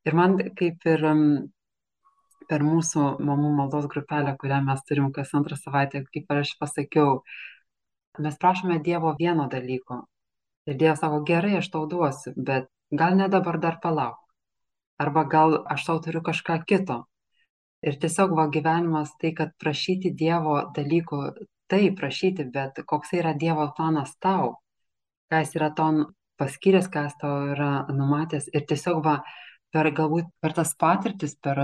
Ir 0.07 0.15
man 0.21 0.39
kaip 0.61 0.87
ir 0.87 1.05
per 2.51 2.65
mūsų 2.67 3.07
mamų 3.29 3.53
maldos 3.59 3.87
grupelę, 3.93 4.35
kurią 4.41 4.61
mes 4.67 4.83
turim 4.89 5.11
kas 5.17 5.35
antrą 5.39 5.59
savaitę, 5.59 6.03
kaip 6.15 6.33
aš 6.35 6.57
pasakiau, 6.63 7.21
mes 8.19 8.39
prašome 8.43 8.81
Dievo 8.87 9.15
vieno 9.19 9.47
dalyko. 9.53 10.03
Ir 10.69 10.81
Dievas 10.81 11.01
sako, 11.05 11.23
gerai, 11.29 11.57
aš 11.61 11.71
tau 11.75 11.87
duosiu, 11.91 12.35
bet 12.37 12.69
gal 12.91 13.17
ne 13.21 13.31
dabar 13.33 13.61
dar 13.63 13.79
palauk. 13.83 14.19
Arba 15.01 15.25
gal 15.25 15.63
aš 15.75 15.87
tau 15.87 16.03
turiu 16.05 16.21
kažką 16.27 16.59
kito 16.69 17.05
ir 17.83 17.97
tiesiog 18.01 18.35
va 18.39 18.47
gyvenimas 18.55 19.13
tai 19.21 19.33
kad 19.37 19.53
prašyti 19.63 20.13
dievo 20.23 20.57
dalykų 20.77 21.21
taip 21.73 21.97
prašyti 22.01 22.47
bet 22.57 22.81
koks 22.93 23.15
yra 23.21 23.33
dievo 23.45 23.69
planas 23.77 24.13
tau 24.27 24.57
ką 25.33 25.41
jis 25.45 25.55
yra 25.57 25.71
tau 25.77 26.05
paskyręs 26.41 26.91
ką 26.93 27.07
jis 27.07 27.17
tau 27.23 27.37
yra 27.55 27.71
numatęs 28.01 28.51
ir 28.53 28.67
tiesiog 28.73 29.01
va 29.07 29.21
per 29.75 29.91
galbūt 29.97 30.31
per 30.43 30.55
tas 30.57 30.73
patirtis 30.85 31.37
per 31.47 31.61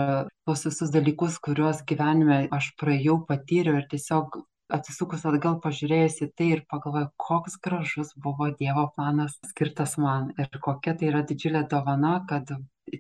tuos 0.47 0.67
visus 0.69 0.93
dalykus 0.95 1.41
kuriuos 1.47 1.83
gyvenime 1.89 2.45
aš 2.59 2.73
praėjau 2.81 3.19
patyriau 3.31 3.81
ir 3.81 3.89
tiesiog 3.91 4.39
atsisukus 4.77 5.27
atgal 5.31 5.61
pažiūrėjus 5.65 6.23
į 6.27 6.31
tai 6.39 6.47
ir 6.55 6.63
pagalvojau 6.71 7.13
koks 7.27 7.59
gražus 7.63 8.15
buvo 8.23 8.49
dievo 8.63 8.89
planas 8.97 9.37
skirtas 9.53 9.99
man 10.03 10.33
ir 10.39 10.51
kokia 10.69 10.97
tai 10.99 11.13
yra 11.13 11.23
didžiulė 11.27 11.67
dovana 11.71 12.17
kad 12.31 12.51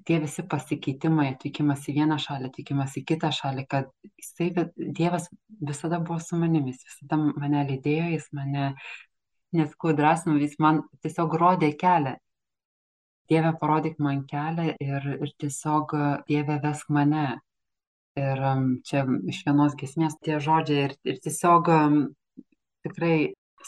tie 0.06 0.18
visi 0.22 0.42
pasikeitimai, 0.50 1.28
atvykimas 1.34 1.84
į 1.86 1.96
vieną 2.00 2.18
šalį, 2.22 2.50
atvykimas 2.50 2.96
į 2.98 3.04
kitą 3.06 3.30
šalį, 3.34 3.66
kad 3.70 3.90
jisai, 4.18 4.48
Dievas 4.76 5.28
visada 5.62 6.00
buvo 6.02 6.18
su 6.22 6.38
manimi, 6.40 6.74
jis 6.74 6.86
visada 6.88 7.18
mane 7.22 7.62
lydėjo, 7.70 8.08
jis 8.16 8.26
mane 8.36 8.72
neskau 9.56 9.94
drąsino, 9.96 10.36
jis 10.42 10.56
man 10.62 10.82
tiesiog 11.04 11.36
rodė 11.40 11.70
kelią. 11.78 12.16
Dieve 13.30 13.52
parodyk 13.60 13.98
man 14.02 14.22
kelią 14.30 14.68
ir, 14.80 15.08
ir 15.26 15.32
tiesiog 15.42 15.96
Dieve 16.28 16.60
vesk 16.62 16.92
mane. 16.98 17.26
Ir 18.16 18.44
čia 18.88 19.02
iš 19.28 19.42
vienos 19.44 19.74
gesmės 19.80 20.14
tie 20.24 20.38
žodžiai 20.40 20.86
ir, 20.86 20.94
ir 21.04 21.18
tiesiog 21.24 21.68
tikrai 22.86 23.16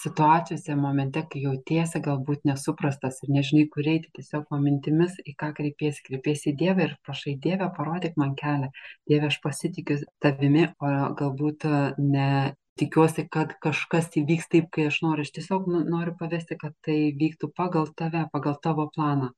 situacijose 0.03 0.77
momente 0.77 1.23
kai 1.33 1.43
jautiesi 1.43 2.01
galbūt 2.05 2.45
nesuprastas 2.49 3.19
ir 3.25 3.33
nežinai 3.37 3.65
kur 3.73 3.89
eiti 3.93 4.13
tiesiog 4.19 4.47
va 4.53 4.61
mintimis 4.63 5.17
į 5.25 5.35
ką 5.43 5.51
kreipiesi 5.59 6.05
kreipiesi 6.07 6.53
į 6.53 6.57
dievą 6.63 6.87
ir 6.87 6.95
prašai 7.07 7.35
dieve 7.47 7.69
parodyk 7.79 8.17
man 8.23 8.37
kelią. 8.43 8.71
Dieve 9.11 9.31
aš 9.33 9.41
pasitikiu 9.47 9.99
tavimi 10.25 10.69
o 10.79 10.93
galbūt 11.23 11.67
ne 12.15 12.31
tikiuosi 12.79 13.27
kad 13.37 13.57
kažkas 13.65 14.13
įvyks 14.23 14.51
taip 14.55 14.71
kai 14.75 14.87
aš 14.93 15.01
noriu. 15.07 15.27
Aš 15.27 15.35
tiesiog 15.39 15.67
noriu 15.95 16.15
pavesti 16.21 16.59
kad 16.63 16.77
tai 16.87 16.99
vyktų 17.23 17.51
pagal 17.61 17.91
tave 18.03 18.27
pagal 18.35 18.59
tavo 18.69 18.91
planą 18.95 19.33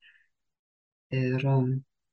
ir 1.11 1.45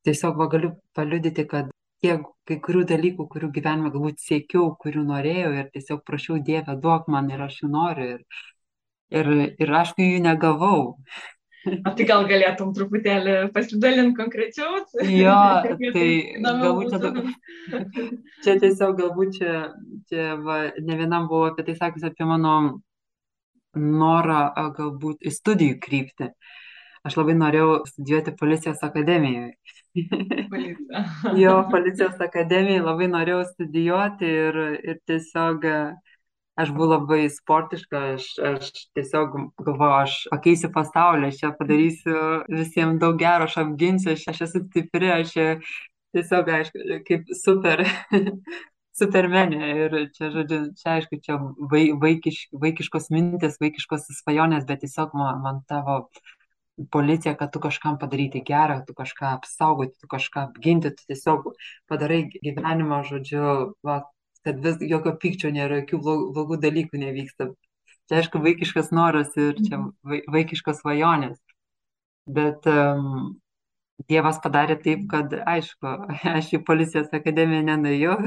tiesiog 0.06 0.38
va 0.40 0.48
galiu 0.52 0.72
paliudyti 0.96 1.44
kad 1.50 1.70
tiek 2.02 2.26
kai 2.48 2.58
kurių 2.64 2.84
dalykų, 2.92 3.26
kurių 3.32 3.50
gyvenime 3.54 3.90
galbūt 3.94 4.22
siekiau, 4.22 4.70
kurių 4.82 5.02
norėjau 5.08 5.50
ir 5.56 5.72
tiesiog 5.74 6.04
prašiau 6.06 6.38
Dievę, 6.44 6.76
duok 6.82 7.08
man 7.12 7.30
ir 7.34 7.42
aš 7.48 7.62
jų 7.62 7.72
noriu. 7.72 8.12
Ir, 8.14 8.44
ir, 9.18 9.32
ir 9.58 9.74
aišku, 9.80 10.04
jų 10.04 10.22
negavau. 10.24 10.94
O 11.68 11.92
tai 11.98 12.04
gal 12.08 12.24
galėtum 12.30 12.70
truputėlį 12.76 13.34
pasidalinti 13.52 14.16
konkrečiau? 14.16 14.84
Jo, 15.10 15.38
tai 15.96 16.08
galbūt 16.44 16.94
čia, 16.94 17.10
čia 18.44 18.54
tiesiog 18.62 18.94
galbūt 19.02 19.40
čia, 19.40 19.56
čia 20.08 20.28
va, 20.44 20.60
ne 20.78 21.00
vienam 21.00 21.26
buvo 21.28 21.50
apie 21.50 21.66
tai 21.66 21.76
sakęs 21.80 22.06
apie 22.08 22.28
mano 22.30 22.54
norą 23.74 24.46
galbūt 24.78 25.26
į 25.26 25.34
studijų 25.34 25.80
kryptį. 25.82 26.30
Aš 27.06 27.18
labai 27.20 27.36
norėjau 27.38 27.84
studijuoti 27.86 28.34
policijos 28.38 28.82
akademijoje. 28.82 29.54
jo, 31.42 31.54
policijos 31.72 32.18
akademijai 32.24 32.82
labai 32.82 33.08
norėjau 33.12 33.44
studijuoti 33.52 34.30
ir, 34.48 34.60
ir 34.82 35.00
tiesiog 35.08 35.66
aš 36.58 36.72
buvau 36.74 36.96
labai 36.96 37.26
sportiška, 37.30 38.00
aš, 38.16 38.24
aš 38.50 38.70
tiesiog 38.96 39.36
galvoju, 39.62 39.92
aš 40.00 40.16
pakeisiu 40.32 40.72
pasaulį, 40.74 41.30
aš 41.30 41.42
čia 41.42 41.52
padarysiu 41.58 42.16
visiems 42.50 42.98
daug 43.02 43.20
gero, 43.20 43.46
aš 43.46 43.60
apginsiu, 43.62 44.16
aš, 44.16 44.24
aš 44.32 44.42
esu 44.48 44.64
stipri, 44.64 45.12
aš 45.14 45.36
tiesiog, 46.16 46.50
aišku, 46.58 46.90
kaip 47.06 47.30
super. 47.44 47.86
Supermenė 48.98 49.66
ir 49.84 49.92
čia, 50.10 50.26
žodžiu, 50.34 50.56
čia 50.74 50.96
aišku, 50.96 51.20
čia 51.22 51.36
vaikiš, 52.02 52.38
vaikiškos 52.64 53.04
mintis, 53.14 53.60
vaikiškos 53.62 54.08
svajonės, 54.16 54.64
bet 54.66 54.82
tiesiog 54.82 55.14
man, 55.14 55.38
man 55.44 55.60
tavo 55.70 56.00
policija, 56.90 57.34
kad 57.38 57.52
tu 57.52 57.60
kažkam 57.60 57.98
padaryti 57.98 58.42
gerą, 58.46 58.80
tu 58.86 58.94
kažką 58.98 59.32
apsaugoti, 59.38 59.96
tu 60.00 60.10
kažką 60.10 60.48
apginti, 60.48 60.92
tu 60.94 61.08
tiesiog 61.10 61.50
padarai 61.90 62.22
gyvenimą, 62.34 63.02
žodžiu, 63.08 63.74
va, 63.86 64.02
kad 64.46 64.60
vis 64.64 64.78
jokio 64.92 65.14
pykčio 65.22 65.50
nėra, 65.54 65.82
jokių 65.82 66.00
blogų 66.36 66.60
dalykų 66.62 67.02
nevyksta. 67.02 67.50
Čia 68.08 68.22
aišku 68.22 68.40
vaikiškas 68.44 68.92
noras 68.94 69.34
ir 69.36 69.58
čia 69.58 69.76
mhm. 69.80 70.30
vaikiškos 70.32 70.80
svajonės. 70.82 71.36
Bet 72.28 72.66
um, 72.68 73.36
Dievas 74.08 74.38
padarė 74.38 74.76
taip, 74.78 75.06
kad, 75.10 75.32
aišku, 75.34 75.94
aš 76.38 76.52
į 76.54 76.62
policijos 76.68 77.10
akademiją 77.18 77.64
nenuėjau, 77.72 78.18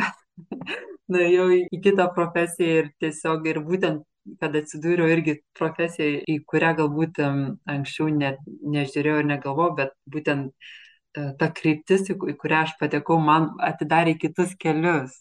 nuėjau 1.14 1.50
į 1.72 1.82
kitą 1.86 2.10
profesiją 2.16 2.82
ir 2.82 2.90
tiesiog 3.02 3.48
ir 3.48 3.62
būtent 3.66 4.04
kad 4.42 4.56
atsidūriau 4.58 5.10
irgi 5.12 5.38
profesijai, 5.58 6.22
į 6.30 6.38
kurią 6.50 6.76
galbūt 6.82 7.20
anksčiau 7.24 8.12
net 8.14 8.40
nežiūrėjau 8.46 9.24
ir 9.24 9.30
negalvojau, 9.32 9.76
bet 9.80 9.96
būtent 10.14 10.52
e, 10.52 11.26
ta 11.40 11.50
kryptis, 11.58 12.08
į 12.14 12.36
kurią 12.44 12.64
aš 12.68 12.76
patekau, 12.82 13.18
man 13.32 13.50
atidarė 13.72 14.16
kitus 14.22 14.54
kelius, 14.62 15.18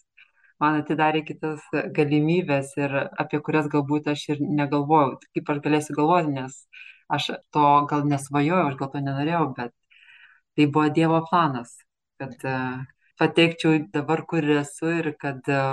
man 0.61 0.79
atidarė 0.83 1.23
kitas 1.25 1.65
galimybės 1.97 2.75
ir 2.77 2.97
apie 3.23 3.41
kurias 3.45 3.69
galbūt 3.73 4.11
aš 4.13 4.27
ir 4.35 4.43
negalvojau, 4.61 5.17
kaip 5.35 5.53
aš 5.53 5.61
galėsiu 5.65 5.97
galvoti, 5.97 6.35
nes 6.37 6.57
aš 7.11 7.31
to 7.55 7.67
gal 7.91 8.05
nesvajojau, 8.07 8.67
aš 8.69 8.79
gal 8.81 8.91
to 8.93 9.05
nenorėjau, 9.07 9.45
bet 9.57 9.73
tai 10.55 10.67
buvo 10.67 10.89
Dievo 10.93 11.21
planas, 11.29 11.73
kad 12.21 12.37
e, 12.45 12.57
patekčiau 13.19 13.81
dabar, 13.95 14.25
kur 14.29 14.45
esu 14.61 14.93
ir 14.99 15.11
kad 15.23 15.49
e, 15.49 15.63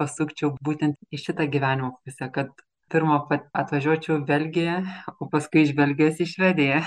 pasukčiau 0.00 0.54
būtent 0.64 0.96
į 1.12 1.20
šitą 1.26 1.46
gyvenimo 1.52 1.92
pusę, 2.00 2.30
kad 2.32 2.52
pirma 2.92 3.18
atvažiuočiau 3.56 4.18
į 4.20 4.26
Belgiją, 4.28 4.78
o 5.20 5.28
paskui 5.32 5.64
iš 5.66 5.74
Belgijos 5.76 6.20
į 6.22 6.26
Švediją. 6.32 6.80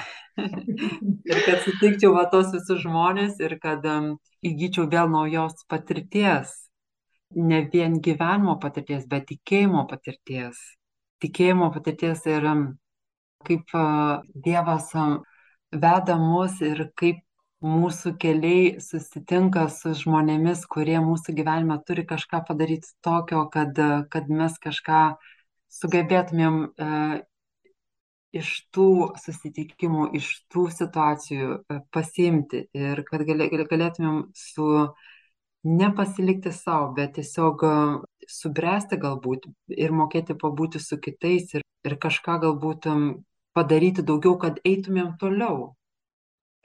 ir 1.32 1.40
kad 1.46 1.64
sutikčiau 1.66 2.16
va 2.16 2.26
tos 2.32 2.52
visus 2.56 2.82
žmonės 2.84 3.40
ir 3.44 3.58
kad 3.62 3.86
um, 3.88 4.14
įgyčiau 4.46 4.88
vėl 4.92 5.12
naujos 5.14 5.66
patirties. 5.72 6.54
Ne 7.38 7.62
vien 7.72 8.00
gyvenimo 8.04 8.58
patirties, 8.60 9.06
bet 9.08 9.30
tikėjimo 9.30 9.86
patirties. 9.88 10.60
Tikėjimo 11.24 11.72
patirties 11.76 12.26
ir 12.28 12.48
um, 12.50 12.64
kaip 13.48 13.76
uh, 13.78 14.24
Dievas 14.34 14.90
um, 14.98 15.20
veda 15.72 16.18
mus 16.20 16.60
ir 16.66 16.90
kaip 17.00 17.22
mūsų 17.62 18.16
keliai 18.18 18.80
susitinka 18.82 19.68
su 19.70 19.94
žmonėmis, 20.00 20.66
kurie 20.66 20.98
mūsų 21.06 21.36
gyvenime 21.38 21.78
turi 21.86 22.08
kažką 22.10 22.42
padaryti 22.48 22.90
tokio, 23.06 23.46
kad, 23.54 23.78
kad 24.10 24.32
mes 24.34 24.58
kažką 24.64 25.04
uh, 25.14 25.30
sugebėtumėm 25.71 26.57
e, 26.65 26.89
iš 28.41 28.51
tų 28.75 28.89
susitikimų, 29.23 30.10
iš 30.19 30.29
tų 30.51 30.67
situacijų 30.75 31.49
e, 31.55 31.79
pasiimti 31.95 32.65
ir 32.77 33.03
kad 33.07 33.23
galėtumėm 33.27 34.21
su 34.36 34.67
nepasilikti 35.67 36.53
savo, 36.55 36.91
bet 36.97 37.15
tiesiog 37.19 37.65
e, 37.67 37.73
subręsti 38.31 38.99
galbūt 39.01 39.49
ir 39.75 39.95
mokėti 39.95 40.38
pabūti 40.39 40.81
su 40.84 40.99
kitais 40.99 41.55
ir, 41.57 41.65
ir 41.88 41.97
kažką 41.99 42.39
galbūt 42.45 42.88
padaryti 43.57 44.03
daugiau, 44.07 44.38
kad 44.39 44.60
eitumėm 44.67 45.15
toliau, 45.19 45.73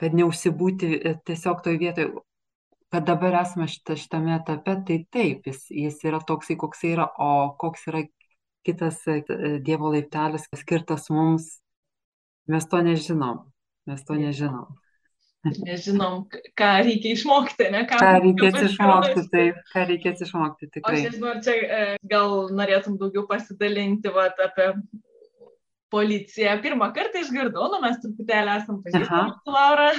kad 0.01 0.15
neužsibūti 0.15 1.01
tiesiog 1.27 1.63
toj 1.65 1.79
vietoj, 1.81 2.11
kad 2.93 3.07
dabar 3.09 3.41
esame 3.41 3.67
šita, 3.71 3.97
šitame 3.99 4.37
etape, 4.37 4.77
tai 4.87 4.99
taip, 5.11 5.49
jis, 5.49 5.65
jis 5.73 5.99
yra 6.07 6.21
toksai, 6.23 6.55
koks 6.61 6.85
yra, 6.87 7.09
o 7.19 7.57
koks 7.59 7.89
yra 7.91 8.05
kitas 8.67 8.99
e, 9.11 9.21
Dievo 9.65 9.93
laiptelis 9.95 10.49
skirtas 10.63 11.07
mums, 11.15 11.47
mes 12.51 12.67
to 12.71 12.83
nežinom. 12.83 13.47
Mes 13.87 14.03
to 14.07 14.19
nežinom. 14.19 14.75
Nežinom, 15.47 16.25
ką 16.59 16.71
reikia 16.83 17.15
išmokti, 17.15 17.69
ne 17.71 17.85
ką. 17.87 17.99
Ką 18.03 18.13
reikės 18.25 18.57
išmokti, 18.67 19.23
taip, 19.31 19.59
ką 19.71 19.85
reikės 19.91 20.23
išmokti, 20.27 20.71
tikrai. 20.75 20.97
Aš 20.99 21.05
nežinau, 21.11 21.33
ar 21.35 21.43
čia 21.47 21.55
e, 21.55 21.83
gal 22.11 22.49
norėtum 22.57 22.97
daugiau 22.99 23.27
pasidalinti 23.31 24.11
vat, 24.15 24.41
apie 24.43 24.73
policiją. 25.95 26.57
Pirmą 26.65 26.91
kartą 26.97 27.23
išgirdau, 27.23 27.69
nu 27.73 27.83
mes 27.85 28.01
truputėlį 28.03 28.57
esam 28.57 28.81
pažįstami 28.85 29.37
su 29.37 29.55
Laura. 29.55 29.91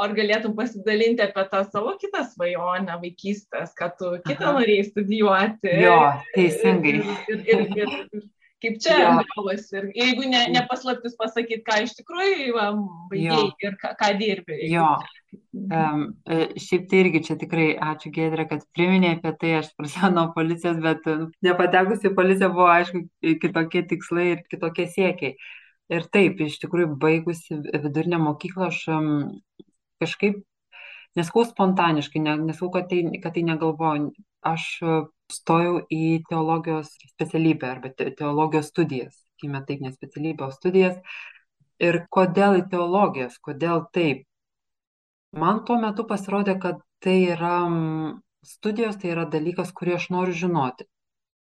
Ar 0.00 0.14
galėtum 0.16 0.56
pasidalinti 0.56 1.24
apie 1.26 1.44
tą 1.52 1.62
savo 1.68 1.94
kitą 2.00 2.24
svajonę 2.32 2.98
vaikystės, 3.02 3.74
kad 3.76 3.98
tu 4.00 4.14
kitą 4.24 4.54
norėjai 4.56 4.86
studijuoti? 4.88 5.74
Jo, 5.84 5.96
teisingai. 6.34 6.94
Ir, 7.28 7.42
ir, 7.44 7.66
ir, 7.76 7.96
ir, 8.16 8.28
kaip 8.60 8.78
čia 8.82 8.96
gavosi. 9.34 9.76
Ir 9.78 9.88
jeigu 9.96 10.26
ne, 10.30 10.42
nepaslaptis 10.54 11.16
pasakyti, 11.20 11.62
ką 11.66 11.78
iš 11.84 11.94
tikrųjų 11.98 12.66
baigiai 13.10 13.46
ir 13.64 13.76
ką, 13.80 13.92
ką 14.00 14.10
dirbi. 14.20 14.58
Jo. 14.70 14.88
Um, 15.52 16.04
šiaip 16.58 16.88
tai 16.90 17.04
irgi 17.04 17.22
čia 17.28 17.36
tikrai 17.40 17.70
ačiū 17.92 18.10
Gedrė, 18.14 18.48
kad 18.50 18.64
priminė 18.76 19.14
apie 19.16 19.32
tai, 19.40 19.54
aš 19.60 19.70
prasidėjau 19.78 20.12
nuo 20.16 20.26
policijos, 20.34 20.80
bet 20.82 21.06
e, 21.06 21.16
nepatekus 21.46 22.04
į 22.08 22.14
policiją 22.16 22.50
buvo 22.54 22.68
aišku 22.72 23.04
kitokie 23.42 23.84
tikslai 23.92 24.26
ir 24.34 24.44
kitokie 24.50 24.88
siekiai. 24.90 25.36
Ir 25.90 26.06
taip, 26.14 26.38
iš 26.42 26.60
tikrųjų, 26.62 26.92
baigusi 27.02 27.56
vidurinę 27.66 28.20
mokyklą, 28.22 28.68
aš 28.70 28.84
kažkaip 30.00 30.40
neskau 31.18 31.44
spontaniškai, 31.46 32.22
nesakau, 32.22 32.70
kad 32.76 32.88
tai, 32.90 33.02
kad 33.22 33.34
tai 33.36 33.44
negalvoju. 33.46 34.12
Aš 34.46 34.66
stojau 35.30 35.82
į 35.92 36.22
teologijos 36.30 36.94
specialybę 37.10 37.68
arba 37.68 37.90
teologijos 37.98 38.70
studijas, 38.72 39.18
sakykime 39.18 39.60
taip, 39.68 39.82
ne 39.84 39.92
specialybę, 39.92 40.46
o 40.46 40.54
studijas. 40.54 40.96
Ir 41.80 42.02
kodėl 42.12 42.60
į 42.60 42.64
teologijas, 42.72 43.36
kodėl 43.44 43.84
taip? 43.92 44.24
Man 45.36 45.60
tuo 45.68 45.76
metu 45.82 46.06
pasirodė, 46.08 46.56
kad 46.62 46.80
tai 47.04 47.18
yra 47.34 47.58
studijos, 48.44 48.96
tai 49.00 49.12
yra 49.14 49.28
dalykas, 49.30 49.70
kurį 49.76 49.98
aš 49.98 50.08
noriu 50.14 50.36
žinoti. 50.42 50.88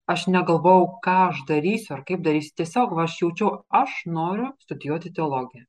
Aš 0.08 0.30
negalvau, 0.32 0.88
ką 1.04 1.18
aš 1.30 1.44
darysiu 1.50 1.98
ar 1.98 2.04
kaip 2.08 2.24
darysiu, 2.24 2.56
tiesiog 2.62 2.96
aš 3.04 3.20
jaučiau, 3.22 3.50
aš 3.82 4.04
noriu 4.08 4.54
studijuoti 4.64 5.12
teologiją. 5.20 5.68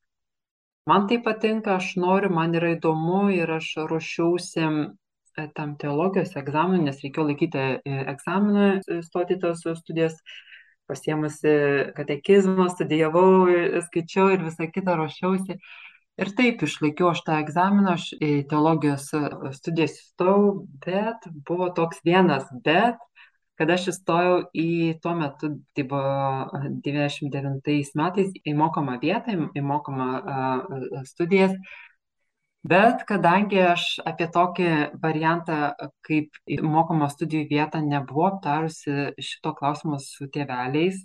Man 0.89 1.05
tai 1.09 1.19
patinka, 1.21 1.75
aš 1.77 1.97
noriu, 2.01 2.31
man 2.33 2.55
yra 2.57 2.73
įdomu 2.73 3.27
ir 3.35 3.51
aš 3.59 3.75
ruošiausi 3.91 4.65
tam 5.55 5.75
teologijos 5.79 6.33
egzaminui, 6.41 6.87
nes 6.89 7.03
reikėjo 7.05 7.27
laikyti 7.29 7.59
e, 7.61 7.97
egzaminą, 8.13 8.69
e, 8.81 9.01
stoti 9.07 9.37
tos 9.43 9.63
studijas, 9.81 10.17
pasiemusi 10.89 11.53
katekizmą, 11.99 12.71
studijavau, 12.73 13.47
e, 13.53 13.83
skaičiau 13.85 14.33
ir 14.35 14.47
visą 14.47 14.71
kitą 14.73 14.97
ruošiausi. 14.99 15.59
Ir 16.19 16.33
taip 16.41 16.65
išlaikiau 16.67 17.13
aš 17.13 17.21
tą 17.27 17.37
egzaminą, 17.45 17.99
aš 17.99 18.09
į 18.17 18.33
teologijos 18.51 19.11
studijas 19.61 20.01
įstojau, 20.01 20.65
bet 20.87 21.29
buvo 21.47 21.69
toks 21.77 22.01
vienas 22.09 22.49
bet, 22.65 22.99
kad 23.59 23.71
aš 23.75 23.89
įstojau 23.93 24.39
į 24.55 24.69
tuo 25.03 25.17
metu, 25.19 25.53
tai 25.75 25.85
buvo 25.91 26.63
99 26.87 27.99
metais, 27.99 28.33
į 28.47 28.55
mokamą 28.59 28.99
vietą, 29.03 29.35
į 29.55 29.65
mokamą 29.67 30.09
studijas 31.11 31.57
bet 32.69 33.05
kadangi 33.09 33.61
aš 33.63 33.85
apie 34.07 34.27
tokį 34.35 34.71
variantą 35.03 35.75
kaip 36.07 36.35
mokamą 36.63 37.09
studijų 37.13 37.49
vietą 37.53 37.83
nebuvau 37.85 38.29
aptarusi 38.33 39.13
šito 39.19 39.55
klausimo 39.59 39.99
su 40.03 40.29
tėveliais, 40.35 40.99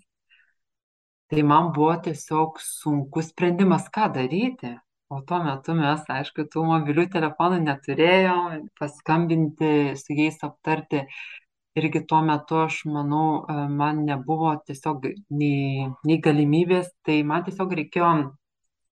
tai 1.29 1.43
man 1.43 1.71
buvo 1.75 1.95
tiesiog 2.07 2.59
sunkus 2.61 3.31
sprendimas, 3.33 3.89
ką 3.93 4.09
daryti. 4.17 4.75
O 5.13 5.19
tuo 5.21 5.37
metu 5.45 5.75
mes, 5.77 6.01
aišku, 6.09 6.47
tų 6.49 6.63
mobilių 6.65 7.03
telefonų 7.13 7.59
neturėjom, 7.67 8.63
paskambinti 8.79 9.93
su 9.99 10.15
jais 10.17 10.39
aptarti. 10.47 11.03
Irgi 11.79 12.03
tuo 12.05 12.19
metu, 12.21 12.59
aš 12.67 12.83
manau, 12.85 13.45
man 13.79 14.03
nebuvo 14.05 14.51
tiesiog 14.67 15.07
nei, 15.33 15.87
nei 16.05 16.19
galimybės, 16.21 16.91
tai 17.05 17.23
man 17.25 17.47
tiesiog 17.47 17.73
reikėjo 17.79 18.11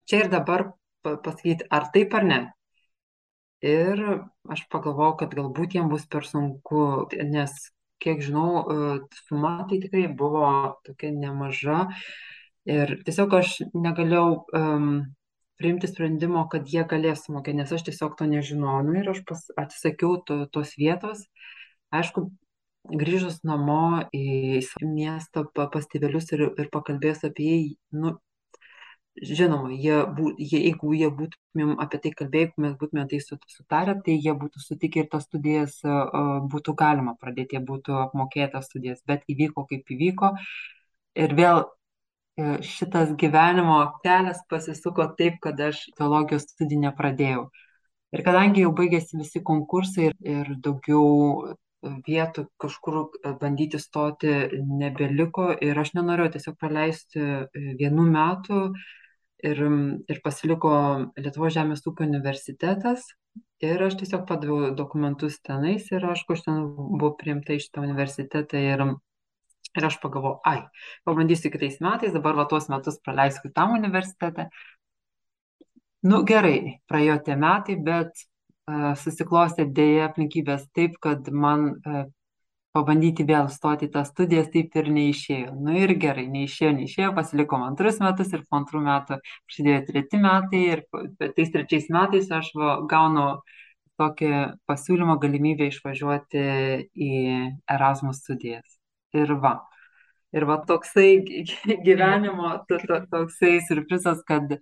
čia 0.10 0.24
ir 0.24 0.32
dabar 0.32 0.70
pasakyti, 1.04 1.68
ar 1.70 1.90
taip 1.94 2.16
ar 2.16 2.26
ne. 2.30 2.40
Ir 3.60 4.00
aš 4.48 4.64
pagalvojau, 4.72 5.18
kad 5.20 5.36
galbūt 5.36 5.76
jiem 5.76 5.92
bus 5.92 6.06
per 6.08 6.24
sunku, 6.24 7.10
nes, 7.28 7.52
kiek 8.00 8.24
žinau, 8.24 8.64
e, 8.64 8.92
suma 9.28 9.58
tai 9.68 9.82
tikrai 9.84 10.08
buvo 10.22 10.48
tokia 10.88 11.12
nemaža. 11.12 11.82
Ir 12.70 12.96
tiesiog 13.04 13.34
aš 13.36 13.56
negalėjau 13.74 14.28
um, 14.56 14.90
priimti 15.60 15.90
sprendimo, 15.92 16.46
kad 16.52 16.68
jie 16.72 16.86
galės 16.88 17.26
sumokėti, 17.26 17.58
nes 17.60 17.72
aš 17.76 17.84
tiesiog 17.90 18.16
to 18.20 18.28
nežinojau. 18.32 18.84
Nu, 18.88 18.96
ir 19.02 19.12
aš 19.12 19.24
pas, 19.28 19.44
atsisakiau 19.60 20.20
to, 20.24 20.46
tos 20.54 20.76
vietos. 20.80 21.26
Aišku, 21.92 22.30
grįžus 22.88 23.42
namo 23.44 24.04
į 24.16 24.62
miestą 24.82 25.46
pas 25.56 25.86
tėvelius 25.92 26.32
ir, 26.34 26.48
ir 26.58 26.70
pakalbėjus 26.74 27.26
apie 27.28 27.50
jį, 27.50 27.70
nu, 28.04 28.16
žinoma, 29.22 29.72
jie, 29.74 29.98
bū, 30.16 30.32
jie, 30.38 30.60
jeigu 30.70 30.94
jie 30.96 31.10
būtumėm 31.16 31.76
apie 31.84 32.00
tai 32.04 32.12
kalbėję, 32.16 32.48
jeigu 32.48 32.64
mes 32.66 32.76
būtumėm 32.80 33.10
tai 33.12 33.20
sutarę, 33.24 33.96
tai 34.06 34.16
jie 34.16 34.34
būtų 34.44 34.64
sutikę 34.64 35.04
ir 35.04 35.10
tas 35.12 35.26
studijas 35.28 35.80
būtų 35.84 36.76
galima 36.80 37.16
pradėti, 37.20 37.58
jie 37.58 37.64
būtų 37.66 37.98
apmokėję 38.06 38.50
tas 38.56 38.70
studijas, 38.70 39.02
bet 39.08 39.26
įvyko 39.28 39.66
kaip 39.70 39.92
įvyko. 39.96 40.34
Ir 41.20 41.34
vėl 41.36 41.64
e, 41.66 42.60
šitas 42.64 43.12
gyvenimo 43.20 43.80
kelias 44.04 44.44
pasisuko 44.50 45.10
taip, 45.20 45.40
kad 45.44 45.60
aš 45.70 45.88
teologijos 45.98 46.48
studijų 46.54 46.86
nepradėjau. 46.88 47.50
Ir 48.16 48.24
kadangi 48.26 48.64
jau 48.64 48.72
baigėsi 48.78 49.20
visi 49.20 49.42
konkursai 49.46 50.10
ir, 50.10 50.16
ir 50.26 50.54
daugiau 50.64 51.58
vietų 51.84 52.46
kažkur 52.60 52.98
bandyti 53.40 53.80
stoti 53.80 54.32
nebeliko 54.68 55.50
ir 55.64 55.80
aš 55.80 55.94
nenorėjau 55.96 56.34
tiesiog 56.36 56.58
praleisti 56.60 57.20
e, 57.20 57.76
vienų 57.80 58.06
metų 58.12 58.62
ir, 59.48 59.62
ir 60.12 60.22
pasiliko 60.24 60.72
Lietuvos 61.18 61.56
žemės 61.56 61.86
ūkio 61.88 62.08
universitetas. 62.08 63.06
Ir 63.64 63.82
aš 63.84 63.98
tiesiog 64.00 64.26
padaviau 64.28 64.74
dokumentus 64.76 65.40
tenais 65.44 65.88
ir 65.92 66.04
aišku, 66.12 66.36
aš 66.36 66.46
ten 66.48 66.60
buvau 66.76 67.14
priimta 67.20 67.56
iš 67.56 67.70
tą 67.72 67.84
universitetą 67.84 68.60
ir, 68.64 68.84
ir 69.76 69.88
aš 69.88 70.00
pagalvojau, 70.04 70.40
ai, 70.48 70.64
pabandysiu 71.08 71.52
kitais 71.52 71.80
metais, 71.84 72.16
dabar 72.16 72.40
va 72.40 72.48
tuos 72.52 72.70
metus 72.72 73.00
praleisiu 73.04 73.52
tam 73.56 73.76
universitete. 73.76 74.48
Nu 76.08 76.22
gerai, 76.28 76.80
praėjo 76.88 77.18
tie 77.26 77.36
metai, 77.40 77.76
bet 77.84 78.24
susiklostė 79.02 79.66
dėja 79.74 80.10
aplinkybės 80.10 80.68
taip, 80.76 80.98
kad 81.04 81.30
man 81.34 81.70
uh, 81.80 82.06
pabandyti 82.76 83.26
vėl 83.28 83.50
stoti 83.52 83.90
tas 83.92 84.12
studijas, 84.14 84.50
taip 84.54 84.76
ir 84.78 84.90
neišėjo. 84.94 85.54
Nu 85.58 85.76
ir 85.78 85.94
gerai, 86.02 86.28
neišėjo, 86.32 86.74
neišėjo, 86.78 87.14
pasilikom 87.18 87.66
antrus 87.66 88.00
metus 88.04 88.34
ir 88.36 88.44
po 88.46 88.60
antrų 88.60 88.84
metų 88.86 89.20
prasidėjo 89.24 89.80
treti 89.88 90.20
metai 90.22 90.62
ir 90.76 90.84
tais 91.22 91.54
trečiais 91.56 91.90
metais 91.94 92.30
aš 92.40 92.52
va, 92.60 92.76
gaunu 92.90 93.30
tokį 94.00 94.30
pasiūlymą 94.70 95.18
galimybę 95.20 95.68
išvažiuoti 95.72 96.44
į 96.94 97.12
Erasmus 97.76 98.22
studijas. 98.24 98.78
Ir 99.18 99.34
va. 99.42 99.58
Ir 100.30 100.46
va 100.46 100.60
toksai 100.70 101.18
gyvenimo, 101.88 102.54
to, 102.70 102.78
to, 102.86 103.02
toksai 103.10 103.58
surprizas, 103.66 104.22
kad 104.30 104.60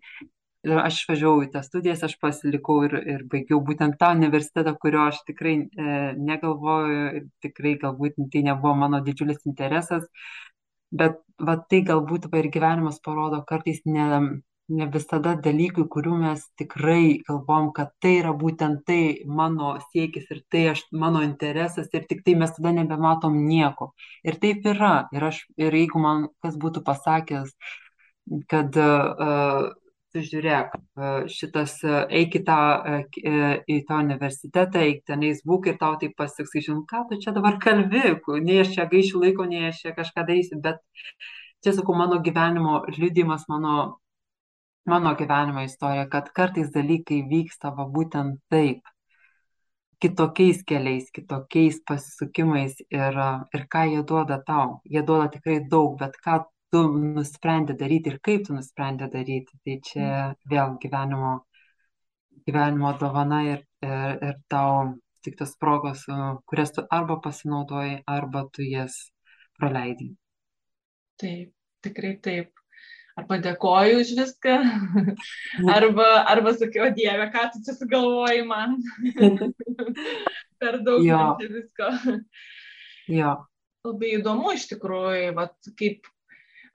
ir 0.65 0.79
aš 0.81 1.01
išvažiavau 1.01 1.43
į 1.45 1.51
tas 1.53 1.67
studijas, 1.69 2.03
aš 2.07 2.17
pasilikau 2.21 2.79
ir, 2.87 2.97
ir 3.13 3.23
baigiau 3.31 3.59
būtent 3.65 3.97
tą 4.01 4.11
universitetą, 4.17 4.73
kurio 4.81 5.05
aš 5.11 5.21
tikrai 5.29 5.55
e, 5.61 5.95
negalvoju, 6.17 7.23
tikrai 7.45 7.77
galbūt 7.83 8.19
tai 8.33 8.43
nebuvo 8.49 8.73
mano 8.81 9.01
didžiulis 9.05 9.45
interesas, 9.49 10.07
bet 10.91 11.21
va, 11.39 11.57
tai 11.69 11.83
galbūt 11.87 12.29
va, 12.31 12.41
ir 12.41 12.51
gyvenimas 12.53 12.99
parodo 13.03 13.43
kartais 13.47 13.83
ne, 13.85 14.07
ne 14.67 14.87
visada 14.91 15.35
dalykai, 15.47 15.85
kurių 15.93 16.17
mes 16.23 16.43
tikrai 16.59 17.19
galvom, 17.29 17.71
kad 17.75 17.93
tai 18.03 18.17
yra 18.21 18.33
būtent 18.35 18.83
tai 18.89 19.01
mano 19.39 19.77
siekis 19.91 20.27
ir 20.33 20.43
tai 20.51 20.67
aš, 20.73 20.83
mano 20.91 21.23
interesas 21.23 21.91
ir 21.93 22.07
tik 22.09 22.23
tai 22.25 22.35
mes 22.41 22.55
tada 22.57 22.73
nebematom 22.75 23.37
nieko. 23.47 23.93
Ir 24.27 24.39
taip 24.43 24.65
yra. 24.67 25.07
Ir, 25.15 25.29
aš, 25.31 25.45
ir 25.59 25.75
jeigu 25.81 26.01
man 26.03 26.27
kas 26.43 26.57
būtų 26.59 26.83
pasakęs, 26.87 27.53
kad 28.51 28.75
uh, 28.75 29.69
žiūrėk, 30.25 30.73
e, 30.77 31.11
šitas 31.31 31.75
e, 31.85 31.93
eik 32.19 32.37
į 32.39 32.41
tą, 32.47 32.57
e, 32.87 33.43
į 33.75 33.77
tą 33.89 33.99
universitetą, 34.03 34.83
eik 34.87 35.03
tenais 35.09 35.43
būk 35.47 35.69
ir 35.71 35.77
tau 35.81 35.95
tai 36.01 36.09
pasiks, 36.17 36.55
žinau, 36.65 36.83
ką 36.89 37.03
tu 37.09 37.19
čia 37.23 37.33
dabar 37.35 37.59
kalbi, 37.63 38.03
nei 38.47 38.59
aš 38.63 38.73
čia 38.75 38.87
gaišiu 38.91 39.21
laiko, 39.23 39.47
nei 39.49 39.67
aš 39.69 39.83
čia 39.85 39.93
kažką 39.97 40.25
darysiu, 40.29 40.59
bet 40.63 40.81
čia 41.63 41.73
sakau 41.77 41.95
mano 41.97 42.19
gyvenimo 42.25 42.81
liudimas, 42.97 43.47
mano, 43.51 43.77
mano 44.85 45.15
gyvenimo 45.19 45.63
istorija, 45.67 46.07
kad 46.09 46.29
kartais 46.33 46.73
dalykai 46.75 47.23
vyksta 47.31 47.73
va 47.77 47.87
būtent 47.97 48.39
taip. 48.49 48.81
kitokiais 50.03 50.59
keliais, 50.69 51.07
kitokiais 51.09 51.79
pasisukimais 51.87 52.75
ir, 52.93 53.15
ir 53.57 53.63
ką 53.73 53.81
jie 53.89 54.03
duoda 54.05 54.37
tau. 54.45 54.75
Jie 54.85 55.01
duoda 55.01 55.25
tikrai 55.33 55.55
daug, 55.71 55.95
bet 55.97 56.13
ką 56.21 56.35
tu 56.73 56.83
nusprendė 57.17 57.75
daryti 57.79 58.13
ir 58.13 58.19
kaip 58.23 58.45
tu 58.47 58.55
nusprendė 58.55 59.09
daryti. 59.13 59.57
Tai 59.63 59.75
čia 59.89 60.11
vėl 60.51 60.77
gyvenimo, 60.83 61.33
gyvenimo 62.47 62.93
dovana 63.01 63.43
ir, 63.53 63.65
ir, 63.85 64.17
ir 64.29 64.39
tau 64.51 64.95
tik 65.25 65.37
tas 65.39 65.55
progos, 65.59 66.05
kurias 66.47 66.71
tu 66.75 66.85
arba 66.91 67.19
pasinaudoji, 67.23 68.01
arba 68.07 68.45
tu 68.53 68.63
jas 68.63 68.95
praleidai. 69.59 70.13
Taip, 71.19 71.51
tikrai 71.83 72.15
taip. 72.23 72.53
Arba 73.17 73.39
dėkoju 73.41 74.01
už 74.03 74.09
viską, 74.13 74.55
arba, 75.75 76.05
arba 76.29 76.51
sakiau, 76.53 76.91
Dieve, 76.93 77.25
ką 77.33 77.47
tu 77.55 77.63
čia 77.65 77.73
sugalvoji 77.73 78.43
man. 78.45 78.75
per 80.61 80.77
daug 80.85 81.01
visko. 81.41 81.89
Jo. 83.09 83.33
Labai 83.87 84.11
įdomu 84.19 84.53
iš 84.53 84.67
tikrųjų, 84.69 85.31
vat, 85.33 85.57
kaip 85.79 86.05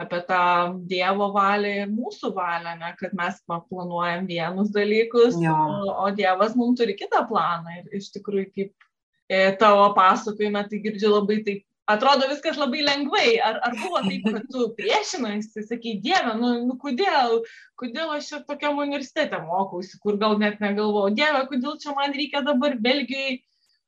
apie 0.02 0.20
tą 0.28 0.44
Dievo 0.90 1.30
valią 1.34 1.72
ir 1.82 1.90
mūsų 1.92 2.32
valią, 2.36 2.76
ne, 2.80 2.92
kad 2.98 3.16
mes 3.18 3.40
planuojam 3.48 4.28
vienus 4.30 4.72
dalykus, 4.74 5.38
jo. 5.40 5.56
o, 5.56 5.96
o 6.04 6.12
Dievas 6.16 6.56
mums 6.58 6.80
turi 6.80 6.96
kitą 6.98 7.24
planą. 7.30 7.80
Ir 7.80 8.00
iš 8.00 8.12
tikrųjų, 8.16 8.48
kaip 8.54 8.88
e, 9.28 9.44
tavo 9.60 9.90
pasakojime, 9.96 10.64
tai 10.68 10.82
girdžiu 10.84 11.14
labai 11.16 11.42
taip 11.46 11.66
atrodo 11.86 12.28
viskas 12.30 12.58
labai 12.60 12.82
lengvai. 12.86 13.38
Ar, 13.44 13.58
ar 13.66 13.76
buvo 13.78 14.02
taip, 14.06 14.26
kad 14.26 14.46
tu 14.52 14.68
priešinasi, 14.78 15.64
sakai, 15.68 15.96
Dieve, 16.04 16.34
nu, 16.38 16.52
nu 16.66 16.76
kodėl, 16.80 17.40
kodėl 17.80 18.14
aš 18.16 18.30
čia 18.30 18.42
tokiam 18.48 18.80
universitete 18.82 19.40
mokausi, 19.46 19.98
kur 20.02 20.18
gal 20.20 20.38
net 20.42 20.60
negalvojau, 20.62 21.14
Dieve, 21.16 21.44
kodėl 21.50 21.78
čia 21.82 21.96
man 21.98 22.14
reikia 22.16 22.44
dabar 22.46 22.78
Belgijai, 22.80 23.40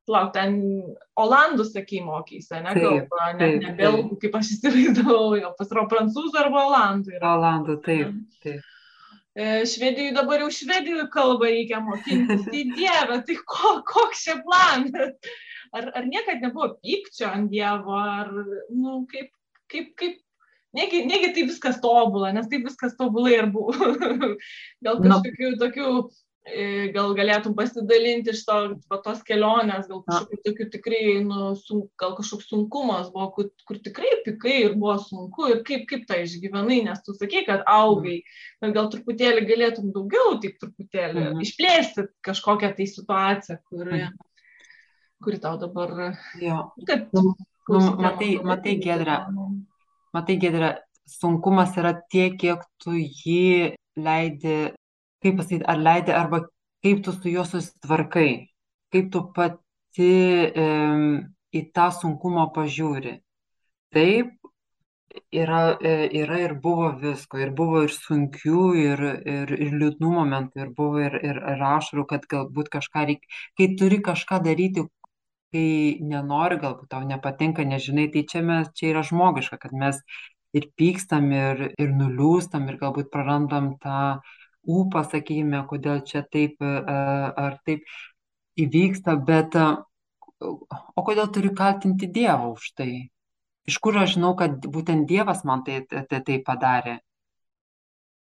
plauk, 0.09 0.33
ten 0.35 0.59
Olandų, 1.21 1.67
sakai, 1.69 2.03
mokysi, 2.05 2.61
ne 2.64 2.75
kalba, 2.77 3.31
ne, 3.38 3.51
ne 3.62 3.73
belgų, 3.79 4.19
kaip 4.23 4.37
aš 4.40 4.55
įsivaizdavau, 4.57 5.35
jau 5.40 5.55
pasiro 5.59 5.87
prancūzų 5.90 6.40
arba 6.43 6.67
Olandų. 6.69 7.17
Yra. 7.19 7.35
Olandų, 7.38 7.79
taip, 7.87 8.14
taip. 8.45 8.71
Švedijai 9.35 10.12
dabar 10.14 10.45
jau 10.45 10.51
švedijų 10.55 11.09
kalbą 11.11 11.49
reikia 11.51 11.81
mokintis. 11.83 12.45
Tai 12.47 12.61
dieve, 12.79 13.19
tai 13.27 13.38
ko, 13.43 13.81
koks 13.88 14.29
čia 14.29 14.38
planas? 14.45 15.17
ar, 15.75 15.90
ar 15.95 16.07
niekad 16.07 16.43
nebuvo 16.43 16.75
pykčio 16.83 17.31
ant 17.31 17.51
Dievo, 17.53 17.97
ar, 17.99 18.31
nu, 18.71 19.01
kaip, 19.11 19.31
kaip, 19.73 19.90
kaip, 19.99 20.21
negi, 20.77 21.03
negi 21.09 21.33
tai 21.35 21.47
viskas 21.49 21.81
tobula, 21.83 22.33
nes 22.35 22.49
tai 22.51 22.62
viskas 22.64 22.97
tobulai 22.99 23.38
ir 23.40 23.51
buvo. 23.55 23.75
gal 24.85 25.01
nu. 25.01 25.09
kažkokių 25.09 25.51
no. 25.51 25.61
tokių, 25.64 25.88
e, 25.99 26.24
gal 26.95 27.15
galėtum 27.17 27.55
pasidalinti 27.57 28.35
iš 28.35 28.43
to, 28.45 28.57
va, 28.91 28.99
tos 29.05 29.23
kelionės, 29.25 29.87
gal 29.89 30.03
kažkokių 30.05 30.41
tokių 30.45 30.67
tikrai, 30.75 31.01
nu, 31.25 31.55
sun, 31.57 31.87
gal 32.01 32.13
kažkoks 32.19 32.51
sunkumas 32.51 33.09
buvo, 33.15 33.31
kur, 33.37 33.49
kur 33.65 33.81
tikrai 33.85 34.11
pikai 34.27 34.59
ir 34.67 34.77
buvo 34.77 34.99
sunku 35.01 35.49
ir 35.53 35.63
kaip, 35.65 35.87
kaip 35.89 36.05
tai 36.11 36.21
išgyvenai, 36.27 36.83
nes 36.91 37.01
tu 37.07 37.17
sakai, 37.17 37.47
kad 37.49 37.65
augai, 37.71 38.19
bet 38.61 38.77
gal 38.77 38.93
truputėlį 38.93 39.47
galėtum 39.49 39.89
daugiau, 39.97 40.37
tik 40.45 40.61
truputėlį 40.61 41.25
-hmm. 41.25 41.43
išplėsti 41.49 42.09
kažkokią 42.29 42.75
tai 42.77 42.93
situaciją, 42.93 43.61
kur... 43.65 43.89
Mm 43.89 44.01
-hmm 44.05 44.31
kuri 45.25 45.41
tau 45.41 45.57
dabar. 45.59 46.17
Jo. 46.41 46.73
Kad, 46.87 47.09
nu, 47.13 47.35
nu, 47.69 47.81
matai, 47.97 48.41
matai, 48.45 48.77
Gedra, 48.77 49.25
matai, 50.13 50.37
Gedra, 50.37 50.75
sunkumas 51.09 51.77
yra 51.81 51.95
tiek, 52.13 52.37
kiek 52.41 52.65
tu 52.83 52.97
jį 52.99 53.75
leidi, 53.97 54.59
kaip 55.25 55.39
pasakyti, 55.41 55.67
ar 55.73 55.81
leidi, 55.81 56.15
arba 56.15 56.45
kaip 56.85 57.05
tu 57.05 57.13
su 57.17 57.33
juo 57.33 57.45
susitvarkai, 57.49 58.31
kaip 58.93 59.13
tu 59.13 59.25
pati 59.37 60.11
e, 60.65 60.67
į 61.55 61.63
tą 61.77 61.91
sunkumą 62.01 62.51
pažiūri. 62.57 63.15
Taip, 63.95 64.35
yra, 65.33 65.61
e, 65.81 65.95
yra 66.23 66.41
ir 66.43 66.57
buvo 66.63 66.91
visko, 67.01 67.39
ir 67.41 67.55
buvo 67.57 67.85
ir 67.87 67.95
sunkių, 67.95 68.65
ir, 68.83 69.05
ir, 69.37 69.55
ir 69.67 69.79
liūdnų 69.81 70.11
momentų, 70.19 70.61
ir 70.65 70.75
buvo 70.77 71.01
ir, 71.05 71.17
ir, 71.23 71.41
ir 71.55 71.65
ašarų, 71.71 72.07
kad 72.11 72.29
galbūt 72.31 72.71
kažką 72.75 73.07
reikia, 73.11 73.41
kai 73.59 73.71
turi 73.81 74.01
kažką 74.05 74.43
daryti, 74.45 74.87
kai 75.55 75.67
nenori, 76.03 76.59
galbūt 76.63 76.91
tau 76.91 77.03
nepatinka, 77.07 77.65
nežinai, 77.65 78.09
tai 78.13 78.25
čia, 78.31 78.43
mes, 78.47 78.71
čia 78.75 78.91
yra 78.93 79.05
žmogiška, 79.07 79.61
kad 79.63 79.75
mes 79.85 80.01
ir 80.55 80.69
pykstam, 80.79 81.31
ir, 81.35 81.69
ir 81.79 81.95
nuliūstam, 81.95 82.67
ir 82.71 82.81
galbūt 82.83 83.13
prarandam 83.15 83.75
tą 83.83 84.01
ūpą, 84.66 85.05
sakykime, 85.12 85.62
kodėl 85.70 86.03
čia 86.09 86.24
taip 86.24 86.62
ar 86.64 87.59
taip 87.66 87.85
įvyksta, 88.61 89.16
bet 89.31 89.57
o 89.61 91.05
kodėl 91.07 91.31
turiu 91.35 91.55
kaltinti 91.57 92.11
Dievą 92.18 92.53
už 92.55 92.70
tai? 92.79 92.92
Iš 93.68 93.81
kur 93.81 93.96
aš 93.96 94.16
žinau, 94.16 94.35
kad 94.37 94.64
būtent 94.77 95.09
Dievas 95.09 95.44
man 95.48 95.64
tai, 95.66 95.83
tai, 95.88 96.20
tai 96.20 96.40
padarė? 96.44 96.98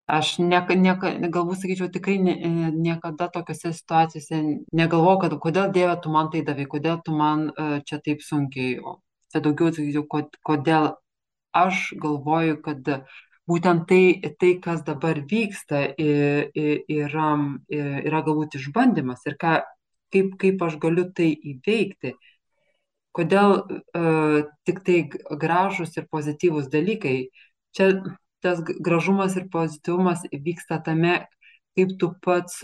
aš 0.06 0.38
nieka 0.38 0.74
nieka 0.76 1.10
galbūt 1.32 1.62
sakyčiau 1.62 1.88
tikrai 1.88 2.18
ne 2.20 2.34
niekada 2.70 3.28
tokiose 3.32 3.72
situacijose 3.72 4.40
negalvojau 4.72 5.20
kad 5.20 5.36
kodėl 5.40 5.70
dieve 5.72 5.96
tu 6.02 6.10
man 6.12 6.28
tai 6.30 6.42
davei 6.44 6.66
kodėl 6.68 7.00
tu 7.04 7.16
man 7.16 7.48
e, 7.48 7.80
čia 7.88 7.98
taip 8.04 8.20
sunkiai 8.20 8.76
čia 9.32 9.40
daugiau 9.40 9.72
sakyčiau 9.72 10.04
kod 10.04 10.36
kodėl 10.44 10.90
aš 11.56 11.94
galvoju 11.96 12.60
kad 12.66 12.92
būtent 13.50 13.86
tai 13.88 14.34
tai 14.40 14.52
kas 14.64 14.82
dabar 14.86 15.20
vyksta 15.30 15.86
i 15.98 16.10
i 16.54 16.98
yra 17.04 17.30
yra 17.70 18.22
galbūt 18.26 18.58
išbandymas 18.60 19.26
ir 19.26 19.38
ką 19.40 19.56
kaip 20.14 20.36
kaip 20.40 20.62
aš 20.62 20.78
galiu 20.82 21.10
tai 21.12 21.30
įveikti 21.52 22.14
kodėl 23.14 23.56
uh, 23.62 24.38
tik 24.66 24.80
tai 24.86 24.98
gražūs 25.44 25.96
ir 25.98 26.08
pozityvūs 26.10 26.70
dalykai 26.72 27.18
čia 27.76 27.90
tas 28.44 28.60
gražumas 28.60 29.36
ir 29.40 29.48
pozityvumas 29.52 30.26
vyksta 30.46 30.78
tame, 30.84 31.14
kaip 31.76 31.96
tu 32.00 32.10
pats 32.22 32.60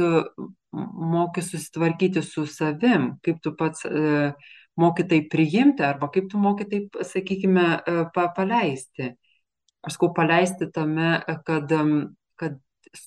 moki 1.12 1.42
susitvarkyti 1.42 2.22
su 2.22 2.44
savim, 2.46 3.14
kaip 3.24 3.40
tu 3.42 3.54
pats 3.56 3.86
e, 3.88 4.32
moki 4.78 5.06
tai 5.08 5.22
priimti 5.32 5.82
arba 5.82 6.10
kaip 6.14 6.28
tu 6.30 6.38
moki 6.38 6.68
tai, 6.70 6.82
sakykime, 7.12 7.66
e, 7.80 8.04
pa, 8.14 8.28
paleisti. 8.36 9.14
Aš 9.86 9.96
sakau 9.96 10.10
paleisti 10.16 10.68
tame, 10.74 11.12
kad, 11.46 11.72
kad 12.40 12.58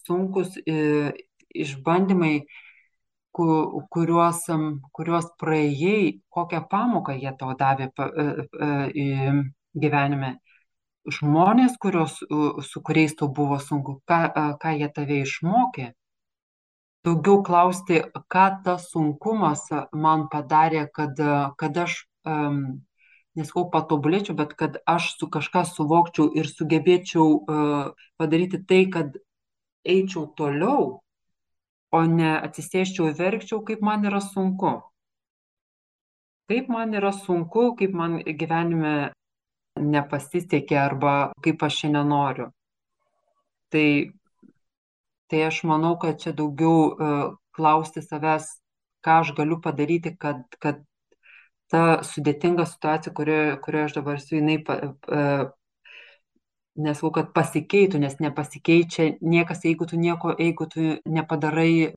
sunkus 0.06 0.56
e, 0.66 1.12
išbandymai, 1.54 2.36
kuriuos, 3.34 4.46
kuriuos 4.94 5.30
praėjai, 5.42 6.20
kokią 6.34 6.64
pamoką 6.70 7.16
jie 7.18 7.34
tau 7.38 7.56
davė 7.58 7.90
gyvenime 9.74 10.36
žmonės, 11.12 11.76
kurios, 11.82 12.22
su 12.64 12.82
kuriais 12.82 13.16
tau 13.20 13.28
buvo 13.34 13.60
sunku, 13.60 14.00
ką, 14.08 14.22
ką 14.62 14.74
jie 14.78 14.90
tave 14.94 15.20
išmokė. 15.24 15.92
Daugiau 17.04 17.42
klausti, 17.44 18.00
ką 18.32 18.46
tas 18.64 18.88
sunkumas 18.94 19.68
man 19.92 20.30
padarė, 20.32 20.86
kad, 20.96 21.20
kad 21.60 21.80
aš, 21.84 21.98
um, 22.24 22.86
nesakau 23.40 23.66
patobulėčiau, 23.74 24.36
bet 24.38 24.54
kad 24.60 24.78
aš 24.90 25.14
su 25.18 25.30
kažką 25.34 25.64
suvokčiau 25.70 26.30
ir 26.38 26.50
sugebėčiau 26.50 27.28
uh, 27.38 27.94
padaryti 28.22 28.62
tai, 28.70 28.84
kad 28.94 29.18
eičiau 29.84 30.28
toliau, 30.38 31.00
o 31.94 32.02
ne 32.10 32.32
atsisėščiau 32.38 33.10
ir 33.10 33.18
verkčiau, 33.18 33.62
kaip 33.66 33.84
man 33.86 34.06
yra 34.10 34.22
sunku. 34.24 34.74
Kaip 36.50 36.70
man 36.70 36.94
yra 36.98 37.14
sunku, 37.16 37.72
kaip 37.80 37.94
man 37.98 38.20
gyvenime 38.24 39.14
nepasisekė 39.80 40.78
arba 40.78 41.14
kaip 41.46 41.64
aš 41.66 41.84
šiandien 41.84 42.10
noriu. 42.10 42.50
Tai, 43.74 43.88
tai 45.30 45.46
aš 45.50 45.64
manau, 45.70 45.96
kad 46.02 46.20
čia 46.22 46.34
daugiau 46.38 46.90
uh, 46.94 47.24
klausti 47.58 48.04
savęs, 48.06 48.50
ką 49.06 49.22
aš 49.24 49.34
galiu 49.38 49.60
padaryti, 49.62 50.14
kad, 50.18 50.46
kad 50.62 50.84
ta 51.74 51.84
sudėtinga 52.06 52.68
situacija, 52.70 53.14
kurioje, 53.18 53.58
kurioje 53.66 53.90
aš 53.90 53.98
dabar 53.98 54.22
su 54.22 54.38
jinai, 54.38 54.60
uh, 54.62 55.50
nesakau, 56.80 57.12
kad 57.18 57.34
pasikeitų, 57.36 58.02
nes 58.02 58.18
nepasikeičia 58.22 59.18
niekas, 59.22 59.66
jeigu 59.66 59.88
tu 59.90 60.00
nieko, 60.00 60.34
jeigu 60.40 60.68
tu 60.70 60.96
nepadarai 61.06 61.94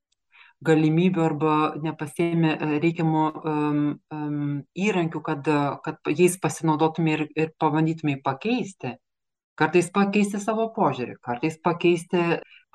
galimybių 0.64 1.22
arba 1.22 1.54
nepasiemi 1.84 2.52
e, 2.54 2.68
reikiamų 2.80 3.24
um, 3.36 3.80
um, 4.12 4.52
įrankių, 4.72 5.20
kad, 5.24 5.50
kad 5.84 6.12
jais 6.16 6.38
pasinaudotume 6.40 7.12
ir, 7.12 7.26
ir 7.36 7.52
pabandytume 7.60 8.16
pakeisti. 8.24 8.96
Kartais 9.56 9.88
pakeisti 9.92 10.40
savo 10.40 10.66
požiūrį, 10.76 11.16
kartais 11.24 11.56
pakeisti 11.64 12.22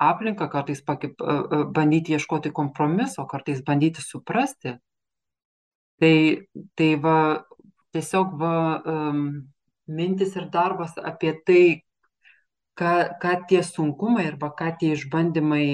aplinką, 0.02 0.48
kartais 0.50 0.80
pake, 0.82 1.12
bandyti 1.74 2.16
ieškoti 2.16 2.50
kompromiso, 2.54 3.22
kartais 3.30 3.60
bandyti 3.66 4.02
suprasti. 4.02 4.80
Tai, 6.02 6.16
tai 6.74 6.90
va, 7.04 7.16
tiesiog 7.94 8.34
va, 8.40 8.54
um, 8.92 9.24
mintis 9.86 10.34
ir 10.38 10.48
darbas 10.56 10.96
apie 11.10 11.32
tai, 11.46 11.64
ką, 12.78 12.92
ką 13.22 13.34
tie 13.48 13.62
sunkumai 13.62 14.26
arba 14.32 14.50
ką 14.58 14.72
tie 14.80 14.92
išbandymai 14.96 15.66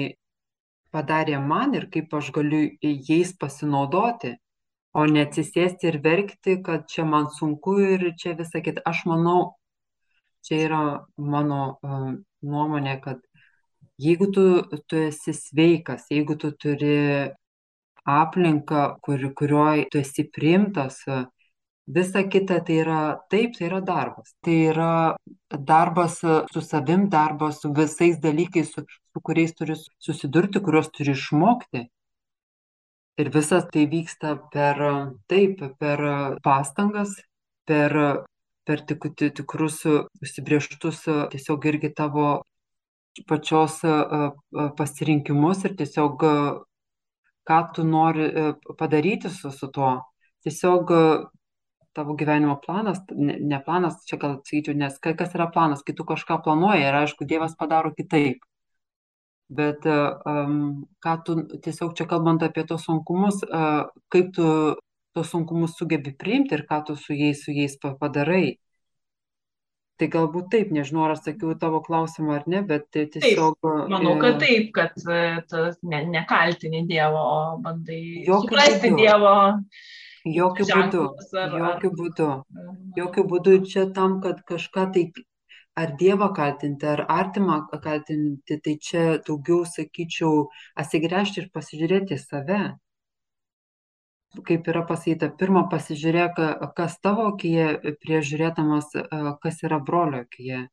padarė 0.93 1.39
man 1.51 1.73
ir 1.79 1.87
kaip 1.93 2.13
aš 2.19 2.31
galiu 2.35 2.61
jais 3.09 3.33
pasinaudoti, 3.41 4.35
o 4.93 5.05
ne 5.05 5.23
atsisėsti 5.25 5.89
ir 5.91 5.99
verkti, 6.05 6.59
kad 6.65 6.87
čia 6.93 7.05
man 7.09 7.29
sunku 7.33 7.77
ir 7.85 8.05
čia 8.21 8.35
visą 8.37 8.61
kitą. 8.65 8.85
Aš 8.89 9.05
manau, 9.09 9.41
čia 10.45 10.61
yra 10.67 10.83
mano 11.17 11.61
um, 11.85 12.17
nuomonė, 12.41 12.97
kad 13.03 13.21
jeigu 14.01 14.29
tu, 14.33 14.45
tu 14.89 15.03
esi 15.09 15.35
sveikas, 15.37 16.09
jeigu 16.13 16.37
tu 16.41 16.51
turi 16.57 16.95
aplinką, 18.05 18.85
kur, 19.01 19.25
kurioje 19.35 19.87
tu 19.91 19.99
esi 19.99 20.25
priimtas, 20.35 21.03
visa 21.89 22.23
kita 22.23 22.59
tai 22.65 22.79
yra 22.83 23.01
taip, 23.29 23.55
tai 23.57 23.67
yra 23.67 23.81
darbas. 23.81 24.33
Tai 24.45 24.57
yra 24.71 24.91
darbas 25.49 26.19
su 26.53 26.61
savim, 26.61 27.09
darbas 27.09 27.61
su 27.61 27.73
visais 27.73 28.19
dalykais, 28.21 28.73
su, 28.73 28.83
su 29.11 29.21
kuriais 29.21 29.55
turi 29.57 29.75
susidurti, 29.97 30.61
kuriuos 30.61 30.91
turi 30.93 31.15
išmokti. 31.17 31.87
Ir 33.19 33.29
visas 33.33 33.65
tai 33.73 33.87
vyksta 33.91 34.37
per, 34.53 34.77
taip, 35.27 35.63
per 35.79 35.99
pastangas, 36.45 37.17
per, 37.67 37.91
per 38.63 38.85
tik, 38.87 39.09
tikrus 39.17 39.81
užsibrieštus 40.21 41.03
tiesiog 41.33 41.65
irgi 41.73 41.91
tavo 41.97 42.29
pačios 43.27 43.81
pasirinkimus 44.77 45.65
ir 45.65 45.75
tiesiog 45.81 46.23
ką 47.49 47.59
tu 47.75 47.85
nori 47.87 48.29
padaryti 48.77 49.31
su, 49.33 49.51
su 49.51 49.71
tuo. 49.73 49.95
Tiesiog 50.45 50.93
tavo 51.97 52.13
gyvenimo 52.15 52.59
planas, 52.65 53.01
ne, 53.17 53.39
ne 53.41 53.59
planas, 53.65 54.03
čia 54.07 54.19
gal 54.21 54.37
sakyčiau, 54.45 54.77
nes 54.77 54.99
kas 55.01 55.33
yra 55.35 55.49
planas, 55.53 55.81
kai 55.83 55.97
tu 55.97 56.05
kažką 56.07 56.39
planuoji 56.45 56.85
ir 56.85 56.99
aišku, 57.01 57.27
Dievas 57.27 57.57
padaro 57.59 57.91
kitaip 57.97 58.45
bet 59.49 59.85
um, 59.85 60.85
ką 61.01 61.15
tu 61.25 61.35
tiesiog 61.65 61.95
čia 61.97 62.05
kalbant 62.09 62.43
apie 62.45 62.63
tos 62.69 62.85
sunkumus, 62.85 63.41
uh, 63.49 63.89
kaip 64.13 64.31
tu 64.35 64.45
tos 65.17 65.31
sunkumus 65.33 65.73
sugebi 65.77 66.13
priimti 66.13 66.55
ir 66.55 66.65
ką 66.69 66.83
tu 66.85 66.95
su 66.95 67.17
jais, 67.17 67.41
su 67.43 67.51
jais 67.51 67.75
padarai. 67.81 68.59
Tai 69.99 70.07
galbūt 70.07 70.45
taip, 70.53 70.69
nežinau, 70.71 71.03
ar 71.07 71.17
atsakiau 71.17 71.55
tavo 71.59 71.81
klausimą 71.83 72.37
ar 72.37 72.45
ne, 72.47 72.61
bet 72.67 72.85
tiesiog. 72.95 73.57
Taip, 73.59 73.89
manau, 73.91 74.13
kad 74.21 74.37
taip, 74.39 74.69
kad 74.75 74.93
tu 74.95 75.63
ne, 75.91 76.03
nekaltini 76.13 76.85
Dievo, 76.87 77.19
o 77.19 77.39
bandai 77.63 78.01
suprasti. 78.27 78.93
Dievo. 78.95 79.33
Jokių 80.27 80.67
būdų. 80.69 81.03
Ar, 81.41 81.57
jokių 81.63 81.91
būdų. 81.99 82.29
Jokių 82.99 83.25
būdų 83.33 83.57
čia 83.71 83.85
tam, 83.95 84.19
kad 84.23 84.39
kažką 84.47 84.87
tai 84.95 85.03
ar 85.79 85.95
dievą 85.99 86.31
kaltinti 86.35 86.87
ar 86.91 87.05
artimą 87.07 87.61
kaltinti 87.83 88.59
tai 88.63 88.75
čia 88.87 89.03
daugiau 89.27 89.63
sakyčiau 89.67 90.47
atsigręžti 90.83 91.43
ir 91.43 91.49
pasižiūrėti 91.55 92.17
į 92.17 92.23
save 92.23 92.61
kaip 94.45 94.67
yra 94.69 94.83
pasakyta 94.87 95.31
pirma 95.39 95.65
pasižiūrėk 95.71 96.41
kas 96.77 96.97
tavo 97.01 97.29
akyje 97.33 97.95
prieš 98.03 98.27
žiūrėdamas 98.33 98.91
kas 99.43 99.63
yra 99.65 99.79
brolio 99.81 100.23
akyje 100.25 100.65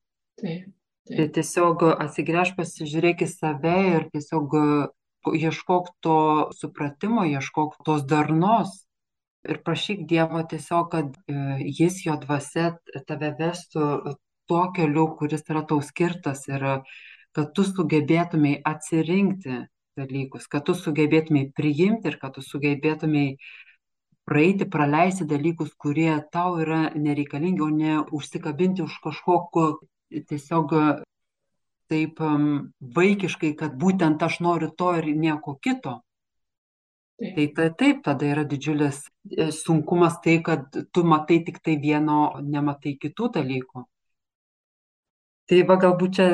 taip, 0.43 0.67
taip. 1.09 1.17
tai 1.17 1.29
tiesiog 1.39 1.87
atsigręžk 1.95 2.59
pasižiūrėk 2.61 3.25
į 3.25 3.31
save 3.33 3.77
ir 3.95 4.09
tiesiog 4.13 4.59
ieškok 5.35 5.89
to 6.05 6.19
supratimo 6.55 7.25
ieškok 7.27 7.81
tos 7.87 8.05
darnos 8.07 8.87
ir 9.49 9.63
prašyk 9.63 10.07
Dievo 10.11 10.43
tiesiog, 10.51 10.89
kad 10.93 11.17
e, 11.31 11.37
jis 11.79 12.01
jo 12.07 12.17
dvasia 12.23 12.73
tave 13.09 13.33
vestų 13.39 14.17
tuo 14.51 14.65
keliu, 14.75 15.09
kuris 15.19 15.47
yra 15.51 15.63
tau 15.67 15.81
skirtas 15.83 16.47
ir 16.51 16.67
kad 17.37 17.53
tu 17.55 17.67
sugebėtumai 17.67 18.57
atsirinkti 18.65 19.65
dalykus, 19.97 20.47
kad 20.53 20.67
tu 20.67 20.75
sugebėtumai 20.77 21.47
priimti 21.57 22.11
ir 22.11 22.19
kad 22.21 22.37
tu 22.37 22.45
sugebėtumai 22.45 23.27
praeiti, 24.27 24.69
praleisti 24.71 25.27
dalykus, 25.29 25.75
kurie 25.79 26.13
tau 26.33 26.59
yra 26.63 26.87
nereikalingi, 26.95 27.63
o 27.63 27.71
ne 27.71 27.99
užsikabinti 28.19 28.85
už 28.85 28.99
kažkokio 29.05 29.69
tiesiog 30.31 30.75
taip 31.91 32.19
vaikiškai, 32.99 33.55
kad 33.59 33.77
būtent 33.79 34.23
aš 34.23 34.41
noriu 34.43 34.73
to 34.75 34.93
ir 34.99 35.13
nieko 35.15 35.55
kito. 35.63 36.01
Taip. 37.17 37.35
Tai, 37.35 37.47
tai 37.57 37.69
taip, 37.81 38.01
tada 38.05 38.27
yra 38.29 38.43
didžiulis 38.45 38.99
e, 39.33 39.47
sunkumas 39.59 40.19
tai, 40.25 40.35
kad 40.45 40.67
tu 40.93 41.05
matai 41.13 41.39
tik 41.47 41.63
tai 41.65 41.79
vieno, 41.81 42.19
nematai 42.45 42.93
kitų 43.01 43.31
dalykų. 43.39 43.85
Tai 45.49 45.61
va 45.71 45.79
galbūt 45.81 46.19
čia. 46.19 46.27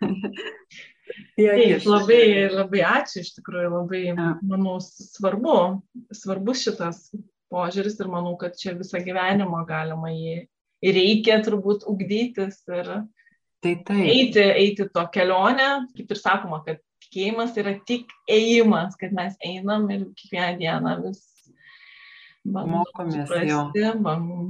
Taip, 1.38 1.86
labai, 1.88 2.22
labai 2.52 2.84
ačiū, 2.86 3.24
iš 3.24 3.34
tikrųjų 3.38 3.70
labai, 3.72 4.02
manau, 4.46 4.78
svarbu, 4.82 5.56
svarbus 6.14 6.64
šitas 6.66 7.08
požiūris 7.50 7.98
ir 8.00 8.10
manau, 8.12 8.36
kad 8.40 8.58
čia 8.58 8.76
visą 8.78 9.00
gyvenimą 9.02 9.64
galima 9.68 10.12
jį 10.12 10.36
ir 10.80 10.96
reikia 10.96 11.40
turbūt 11.44 11.86
ugdytis 11.90 12.62
ir 12.70 12.92
tai, 13.60 13.74
tai. 13.86 13.98
Eiti, 14.08 14.44
eiti 14.44 14.86
to 14.94 15.04
kelionę, 15.12 15.68
kaip 15.96 16.14
ir 16.14 16.20
sakoma, 16.20 16.62
kad 16.66 16.80
tikėjimas 17.04 17.58
yra 17.60 17.74
tik 17.88 18.12
ėjimas, 18.30 18.96
kad 19.00 19.12
mes 19.16 19.36
einam 19.46 19.88
ir 19.92 20.06
kiekvieną 20.16 20.54
dieną 20.60 20.96
vis 21.04 21.26
mokomės, 22.44 23.28
suprasti, 23.28 23.84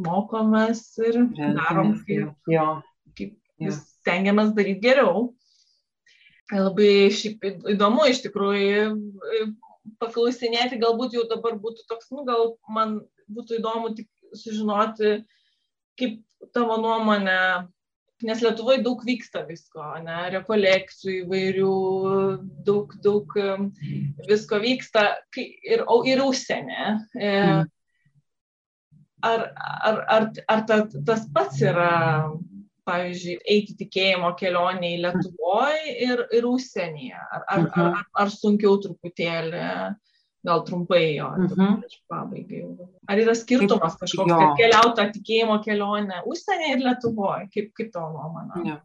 mokomės 0.07 0.85
ir 1.03 1.21
darom 1.57 1.97
kaip, 2.07 2.53
kaip 3.19 3.35
vis 3.61 3.81
stengiamės 4.01 4.55
daryti 4.57 4.85
geriau. 4.87 5.31
Labai 6.51 7.11
šiaip 7.15 7.45
įdomu 7.75 8.09
iš 8.11 8.25
tikrųjų 8.25 8.87
paklausinėti, 10.01 10.81
galbūt 10.83 11.15
jau 11.15 11.27
dabar 11.31 11.57
būtų 11.61 11.87
toks, 11.91 12.11
nu, 12.15 12.25
gal 12.27 12.55
man 12.71 13.01
būtų 13.31 13.61
įdomu 13.61 13.93
tik 13.97 14.09
sužinoti, 14.37 15.21
kaip 16.01 16.19
tavo 16.55 16.79
nuomonė, 16.81 17.69
nes 18.27 18.43
Lietuvoje 18.45 18.83
daug 18.85 19.03
vyksta 19.07 19.45
visko, 19.49 19.85
ne, 20.05 20.19
rekolekcijų 20.35 21.25
įvairių, 21.25 21.75
daug, 22.67 22.95
daug 23.05 23.37
visko 24.29 24.61
vyksta 24.63 25.07
ir, 25.39 25.85
ir 26.11 26.25
užsienė. 26.25 26.87
E, 27.17 27.31
mhm. 27.31 27.69
Ar, 29.21 29.51
ar, 29.85 29.99
ar, 30.09 30.27
ar 30.49 30.61
ta, 30.65 30.77
tas 31.05 31.27
pats 31.35 31.59
yra 31.61 31.91
pavyzdžiui, 32.89 33.39
eiti 33.55 33.77
tikėjimo 33.81 34.31
kelionė 34.39 34.95
į 34.95 35.01
Lietuvoje 35.05 35.97
ir, 36.07 36.23
ir 36.37 36.47
užsienyje? 36.49 37.19
Ar, 37.19 37.45
ar, 37.45 37.67
ar, 37.67 37.91
ar, 38.01 38.07
ar 38.25 38.33
sunkiau 38.35 38.79
truputėlį, 38.83 39.65
gal 40.47 40.65
trumpai 40.69 41.03
jo, 41.17 41.29
mhm. 41.47 41.83
pabaigai? 42.11 42.63
Ar 43.11 43.21
yra 43.25 43.37
skirtumas 43.39 43.99
kažkoks, 44.01 44.33
kad 44.33 44.57
keliauta 44.61 45.09
tikėjimo 45.15 45.61
kelionė 45.65 46.23
užsienyje 46.31 46.77
ir 46.77 46.87
Lietuvoje? 46.87 47.51
Kaip, 47.55 47.71
kaip 47.77 47.93
tavo 47.97 48.13
nuomonė? 48.17 48.65
Ja. 48.73 48.81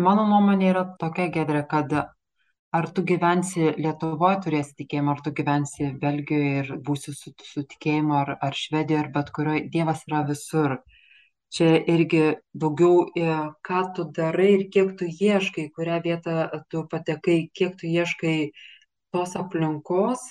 Mano 0.00 0.24
nuomonė 0.30 0.70
yra 0.70 0.86
tokia 1.00 1.26
gedrė, 1.34 1.64
kad 1.68 1.92
ar 2.70 2.86
tu 2.94 3.02
gyvensi 3.06 3.74
Lietuvoje 3.82 4.38
turėsi 4.46 4.76
tikėjimą, 4.84 5.16
ar 5.16 5.24
tu 5.24 5.34
gyvensi 5.34 5.90
Belgijoje 6.00 6.52
ir 6.62 6.72
būsi 6.86 7.14
su, 7.16 7.34
su 7.42 7.64
tikėjimu, 7.74 8.14
ar, 8.22 8.36
ar 8.38 8.56
Švedijoje, 8.56 9.02
ar 9.04 9.12
bet 9.16 9.32
kurioje, 9.34 9.66
Dievas 9.74 10.06
yra 10.08 10.22
visur 10.28 10.78
čia 11.50 11.70
irgi 11.90 12.24
daugiau 12.54 13.06
e, 13.18 13.30
ką 13.66 13.80
tu 13.94 14.06
darai 14.16 14.50
ir 14.56 14.66
kiek 14.74 14.94
tu 14.98 15.08
ieškai, 15.10 15.70
kurią 15.74 15.98
vietą 16.04 16.36
tu 16.70 16.84
patekai, 16.90 17.50
kiek 17.54 17.74
tu 17.80 17.90
ieškai 17.90 18.36
tos 19.10 19.34
aplinkos 19.38 20.30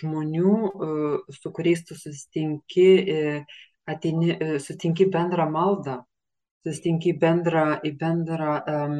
žmonių, 0.00 0.56
e, 0.88 0.88
su 1.36 1.52
kuriais 1.52 1.84
tu 1.84 1.98
susitinki, 2.00 2.88
e, 3.04 3.44
ateini, 3.86 4.38
susitinki 4.56 5.10
bendrą 5.12 5.50
maldą, 5.52 5.98
susitinki 6.64 7.12
bendrą, 7.20 7.66
į 7.84 7.90
bendrą 8.00 8.54
um, 8.64 8.94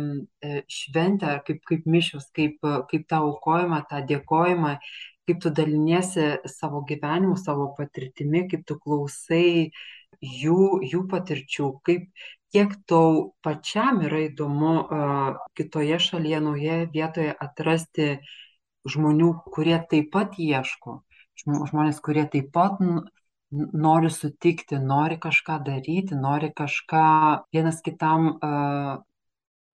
šventę, 0.69 1.39
kaip, 1.47 1.63
kaip 1.65 1.87
mišius, 1.89 2.27
kaip, 2.37 2.59
kaip 2.91 3.07
tą 3.09 3.23
aukojimą, 3.25 3.79
tą 3.89 4.03
dėkojimą, 4.11 4.75
kaip 5.25 5.41
tu 5.41 5.49
daliniesi 5.57 6.27
savo 6.45 6.83
gyvenimu, 6.85 7.39
savo 7.41 7.71
patirtimi, 7.79 8.45
kaip 8.51 8.67
tu 8.69 8.77
klausai 8.77 9.71
jų, 10.21 10.61
jų 10.93 11.03
patirčių, 11.11 11.69
kaip 11.87 12.09
kiek 12.55 12.77
tau 12.87 13.35
pačiam 13.43 14.03
yra 14.07 14.25
įdomu 14.29 14.75
kitoje 15.59 15.99
šalyje, 15.99 16.41
naujoje 16.45 16.91
vietoje 16.95 17.35
atrasti 17.47 18.09
žmonių, 18.87 19.33
kurie 19.55 19.79
taip 19.91 20.13
pat 20.15 20.39
ieško, 20.39 21.01
žmonės, 21.43 21.99
kurie 22.05 22.27
taip 22.31 22.53
pat 22.55 22.79
nori 23.55 24.11
sutikti, 24.11 24.79
nori 24.79 25.19
kažką 25.23 25.59
daryti, 25.67 26.15
nori 26.19 26.51
kažką 26.57 27.05
vienas 27.55 27.81
kitam 27.85 28.31
uh, 28.35 28.95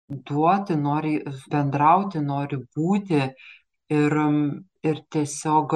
duoti, 0.10 0.76
nori 0.76 1.14
bendrauti, 1.52 2.20
nori 2.20 2.60
būti 2.76 3.22
ir, 4.00 4.18
ir 4.84 5.02
tiesiog 5.16 5.76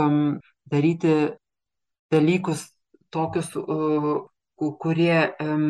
daryti 0.72 1.16
dalykus 2.14 2.66
tokius, 3.14 3.54
uh, 3.56 4.24
kurie 4.84 5.18
um, 5.44 5.70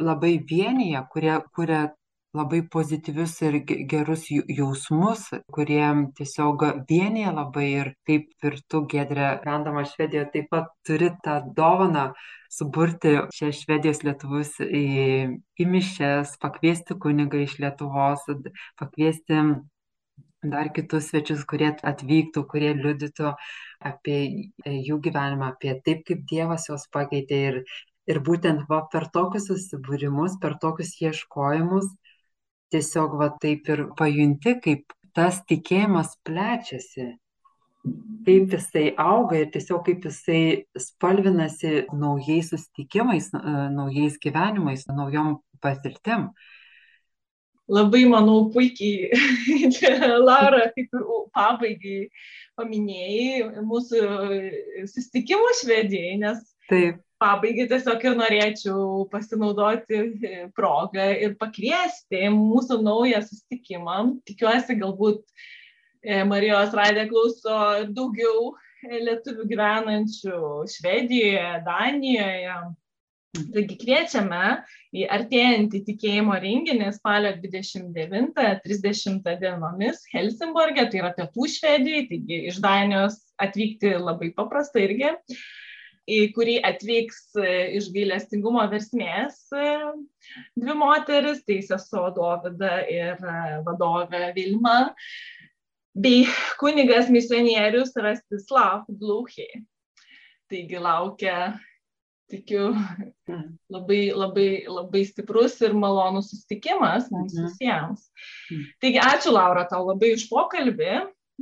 labai 0.00 0.38
vienyje, 0.50 1.02
kurie 1.12 1.36
kuria 1.56 1.82
labai 2.34 2.62
pozityvius 2.66 3.34
ir 3.46 3.58
gerus 3.90 4.24
jausmus, 4.30 5.28
kurie 5.54 5.84
tiesiog 6.18 6.64
vienyje 6.88 7.34
labai 7.34 7.66
ir 7.68 7.90
kaip 8.08 8.48
ir 8.48 8.56
tu, 8.68 8.82
Gedrė, 8.90 9.28
randama 9.46 9.84
Švedijoje, 9.86 10.30
taip 10.32 10.48
pat 10.50 10.72
turi 10.86 11.12
tą 11.24 11.36
dovaną 11.58 12.08
suburti 12.54 13.14
čia 13.34 13.52
Švedijos 13.54 14.02
lietuvus 14.06 14.56
į, 14.64 14.82
į 15.62 15.68
mišes, 15.70 16.34
pakviesti 16.42 16.98
kunigą 17.02 17.44
iš 17.44 17.56
Lietuvos, 17.62 18.26
pakviesti 18.80 19.40
dar 20.44 20.68
kitus 20.76 21.08
svečius, 21.10 21.46
kurie 21.48 21.72
atvyktų, 21.90 22.44
kurie 22.50 22.74
liudytų 22.76 23.32
apie 23.90 24.18
jų 24.66 25.00
gyvenimą, 25.06 25.54
apie 25.54 25.74
taip, 25.86 26.04
kaip 26.08 26.26
Dievas 26.30 26.68
juos 26.68 26.86
pakeitė 26.92 27.40
ir, 27.48 27.60
ir 28.10 28.20
būtent 28.24 28.66
va, 28.68 28.84
per 28.92 29.08
tokius 29.12 29.48
susibūrimus, 29.50 30.38
per 30.42 30.58
tokius 30.62 30.94
ieškojimus 31.00 31.88
tiesiog 32.74 33.18
va 33.20 33.30
taip 33.40 33.68
ir 33.70 33.86
pajunti, 33.98 34.56
kaip 34.64 34.94
tas 35.14 35.40
tikėjimas 35.48 36.16
plečiasi, 36.26 37.12
kaip 38.26 38.56
jisai 38.56 38.88
auga 39.00 39.38
ir 39.42 39.52
tiesiog 39.54 39.84
kaip 39.86 40.08
jisai 40.08 40.40
spalvinasi 40.80 41.86
naujais 41.92 42.50
susitikimais, 42.50 43.30
naujais 43.34 44.18
gyvenimais, 44.22 44.88
naujom 44.90 45.38
patirtim. 45.62 46.30
Labai, 47.70 48.02
manau, 48.10 48.50
puikiai, 48.52 49.14
Laura, 50.26 50.66
kaip 50.74 50.98
ir 50.98 51.04
pabaigai 51.32 52.00
paminėjai 52.58 53.62
mūsų 53.64 54.02
susitikimų 54.90 55.54
švedijai, 55.62 56.18
nes 56.20 56.42
Taip 56.68 57.03
pabaigai 57.22 57.66
tiesiog 57.70 58.04
ir 58.08 58.16
norėčiau 58.18 58.84
pasinaudoti 59.12 60.00
e, 60.00 60.36
progą 60.56 61.06
ir 61.26 61.36
pakviesti 61.40 62.26
mūsų 62.34 62.80
naują 62.84 63.22
susitikimą. 63.24 63.98
Tikiuosi, 64.28 64.78
galbūt 64.80 65.22
e, 66.02 66.22
Marijos 66.28 66.74
Raidė 66.76 67.06
klauso 67.10 67.58
daugiau 67.96 68.52
e, 68.52 69.02
lietuvių 69.08 69.48
gyvenančių 69.52 70.40
Švedijoje, 70.76 71.50
Danijoje. 71.66 72.62
Taigi 73.34 73.74
kviečiame 73.80 74.42
į 74.94 75.08
artėjantį 75.10 75.80
tikėjimo 75.88 76.36
renginį 76.38 76.92
spalio 76.94 77.32
29-30 77.42 79.24
dienomis 79.40 80.04
Helsingborgė, 80.12 80.84
tai 80.90 81.00
yra 81.00 81.10
pietų 81.16 81.48
Švedijai, 81.50 82.04
taigi 82.12 82.38
iš 82.52 82.60
Danijos 82.62 83.18
atvykti 83.42 83.96
labai 83.98 84.30
paprasta 84.38 84.78
irgi 84.84 85.10
į 86.10 86.20
kurį 86.36 86.58
atvyks 86.68 87.20
e, 87.40 87.50
iš 87.78 87.88
gailestingumo 87.94 88.64
versmės 88.72 89.38
e, 89.56 89.68
dvi 90.60 90.76
moteris, 90.76 91.42
tai 91.48 91.60
sesuo 91.64 92.10
Dovida 92.16 92.82
ir 92.92 93.16
e, 93.16 93.36
vadovė 93.66 94.32
Vilma, 94.36 94.78
bei 95.94 96.24
kunigas 96.60 97.08
misionierius 97.12 97.94
Rastislav 97.96 98.84
Gluchė. 98.88 99.48
Taigi 100.52 100.80
laukia, 100.82 101.54
tikiu, 102.30 102.74
labai, 103.72 104.02
labai, 104.12 104.48
labai 104.68 105.04
stiprus 105.08 105.56
ir 105.64 105.72
malonus 105.76 106.30
susitikimas 106.32 107.08
mums 107.14 107.36
mhm. 107.36 107.48
visiems. 107.48 108.08
Mm. 108.50 108.64
Taigi 108.84 109.02
ačiū 109.02 109.32
Laura 109.32 109.64
tau 109.70 109.86
labai 109.88 110.14
iš 110.18 110.28
pokalbį 110.28 110.92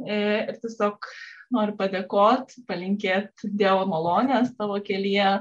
ir 0.07 0.55
tiesiog 0.63 1.11
noriu 1.55 1.77
padėkoti, 1.79 2.63
palinkėti 2.69 3.51
Dievo 3.61 3.87
malonės 3.91 4.53
tavo 4.59 4.79
kelyje. 4.85 5.41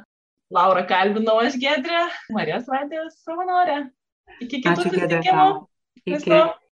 Laura 0.51 0.83
kalbinau 0.83 1.37
aš 1.39 1.55
Gedrė, 1.59 2.05
Marijos 2.35 2.67
radijos 2.71 3.15
savanorė. 3.23 3.85
Iki 4.43 4.59
kitų 4.65 4.89
susitikimų. 4.89 5.47
Iki. 6.05 6.41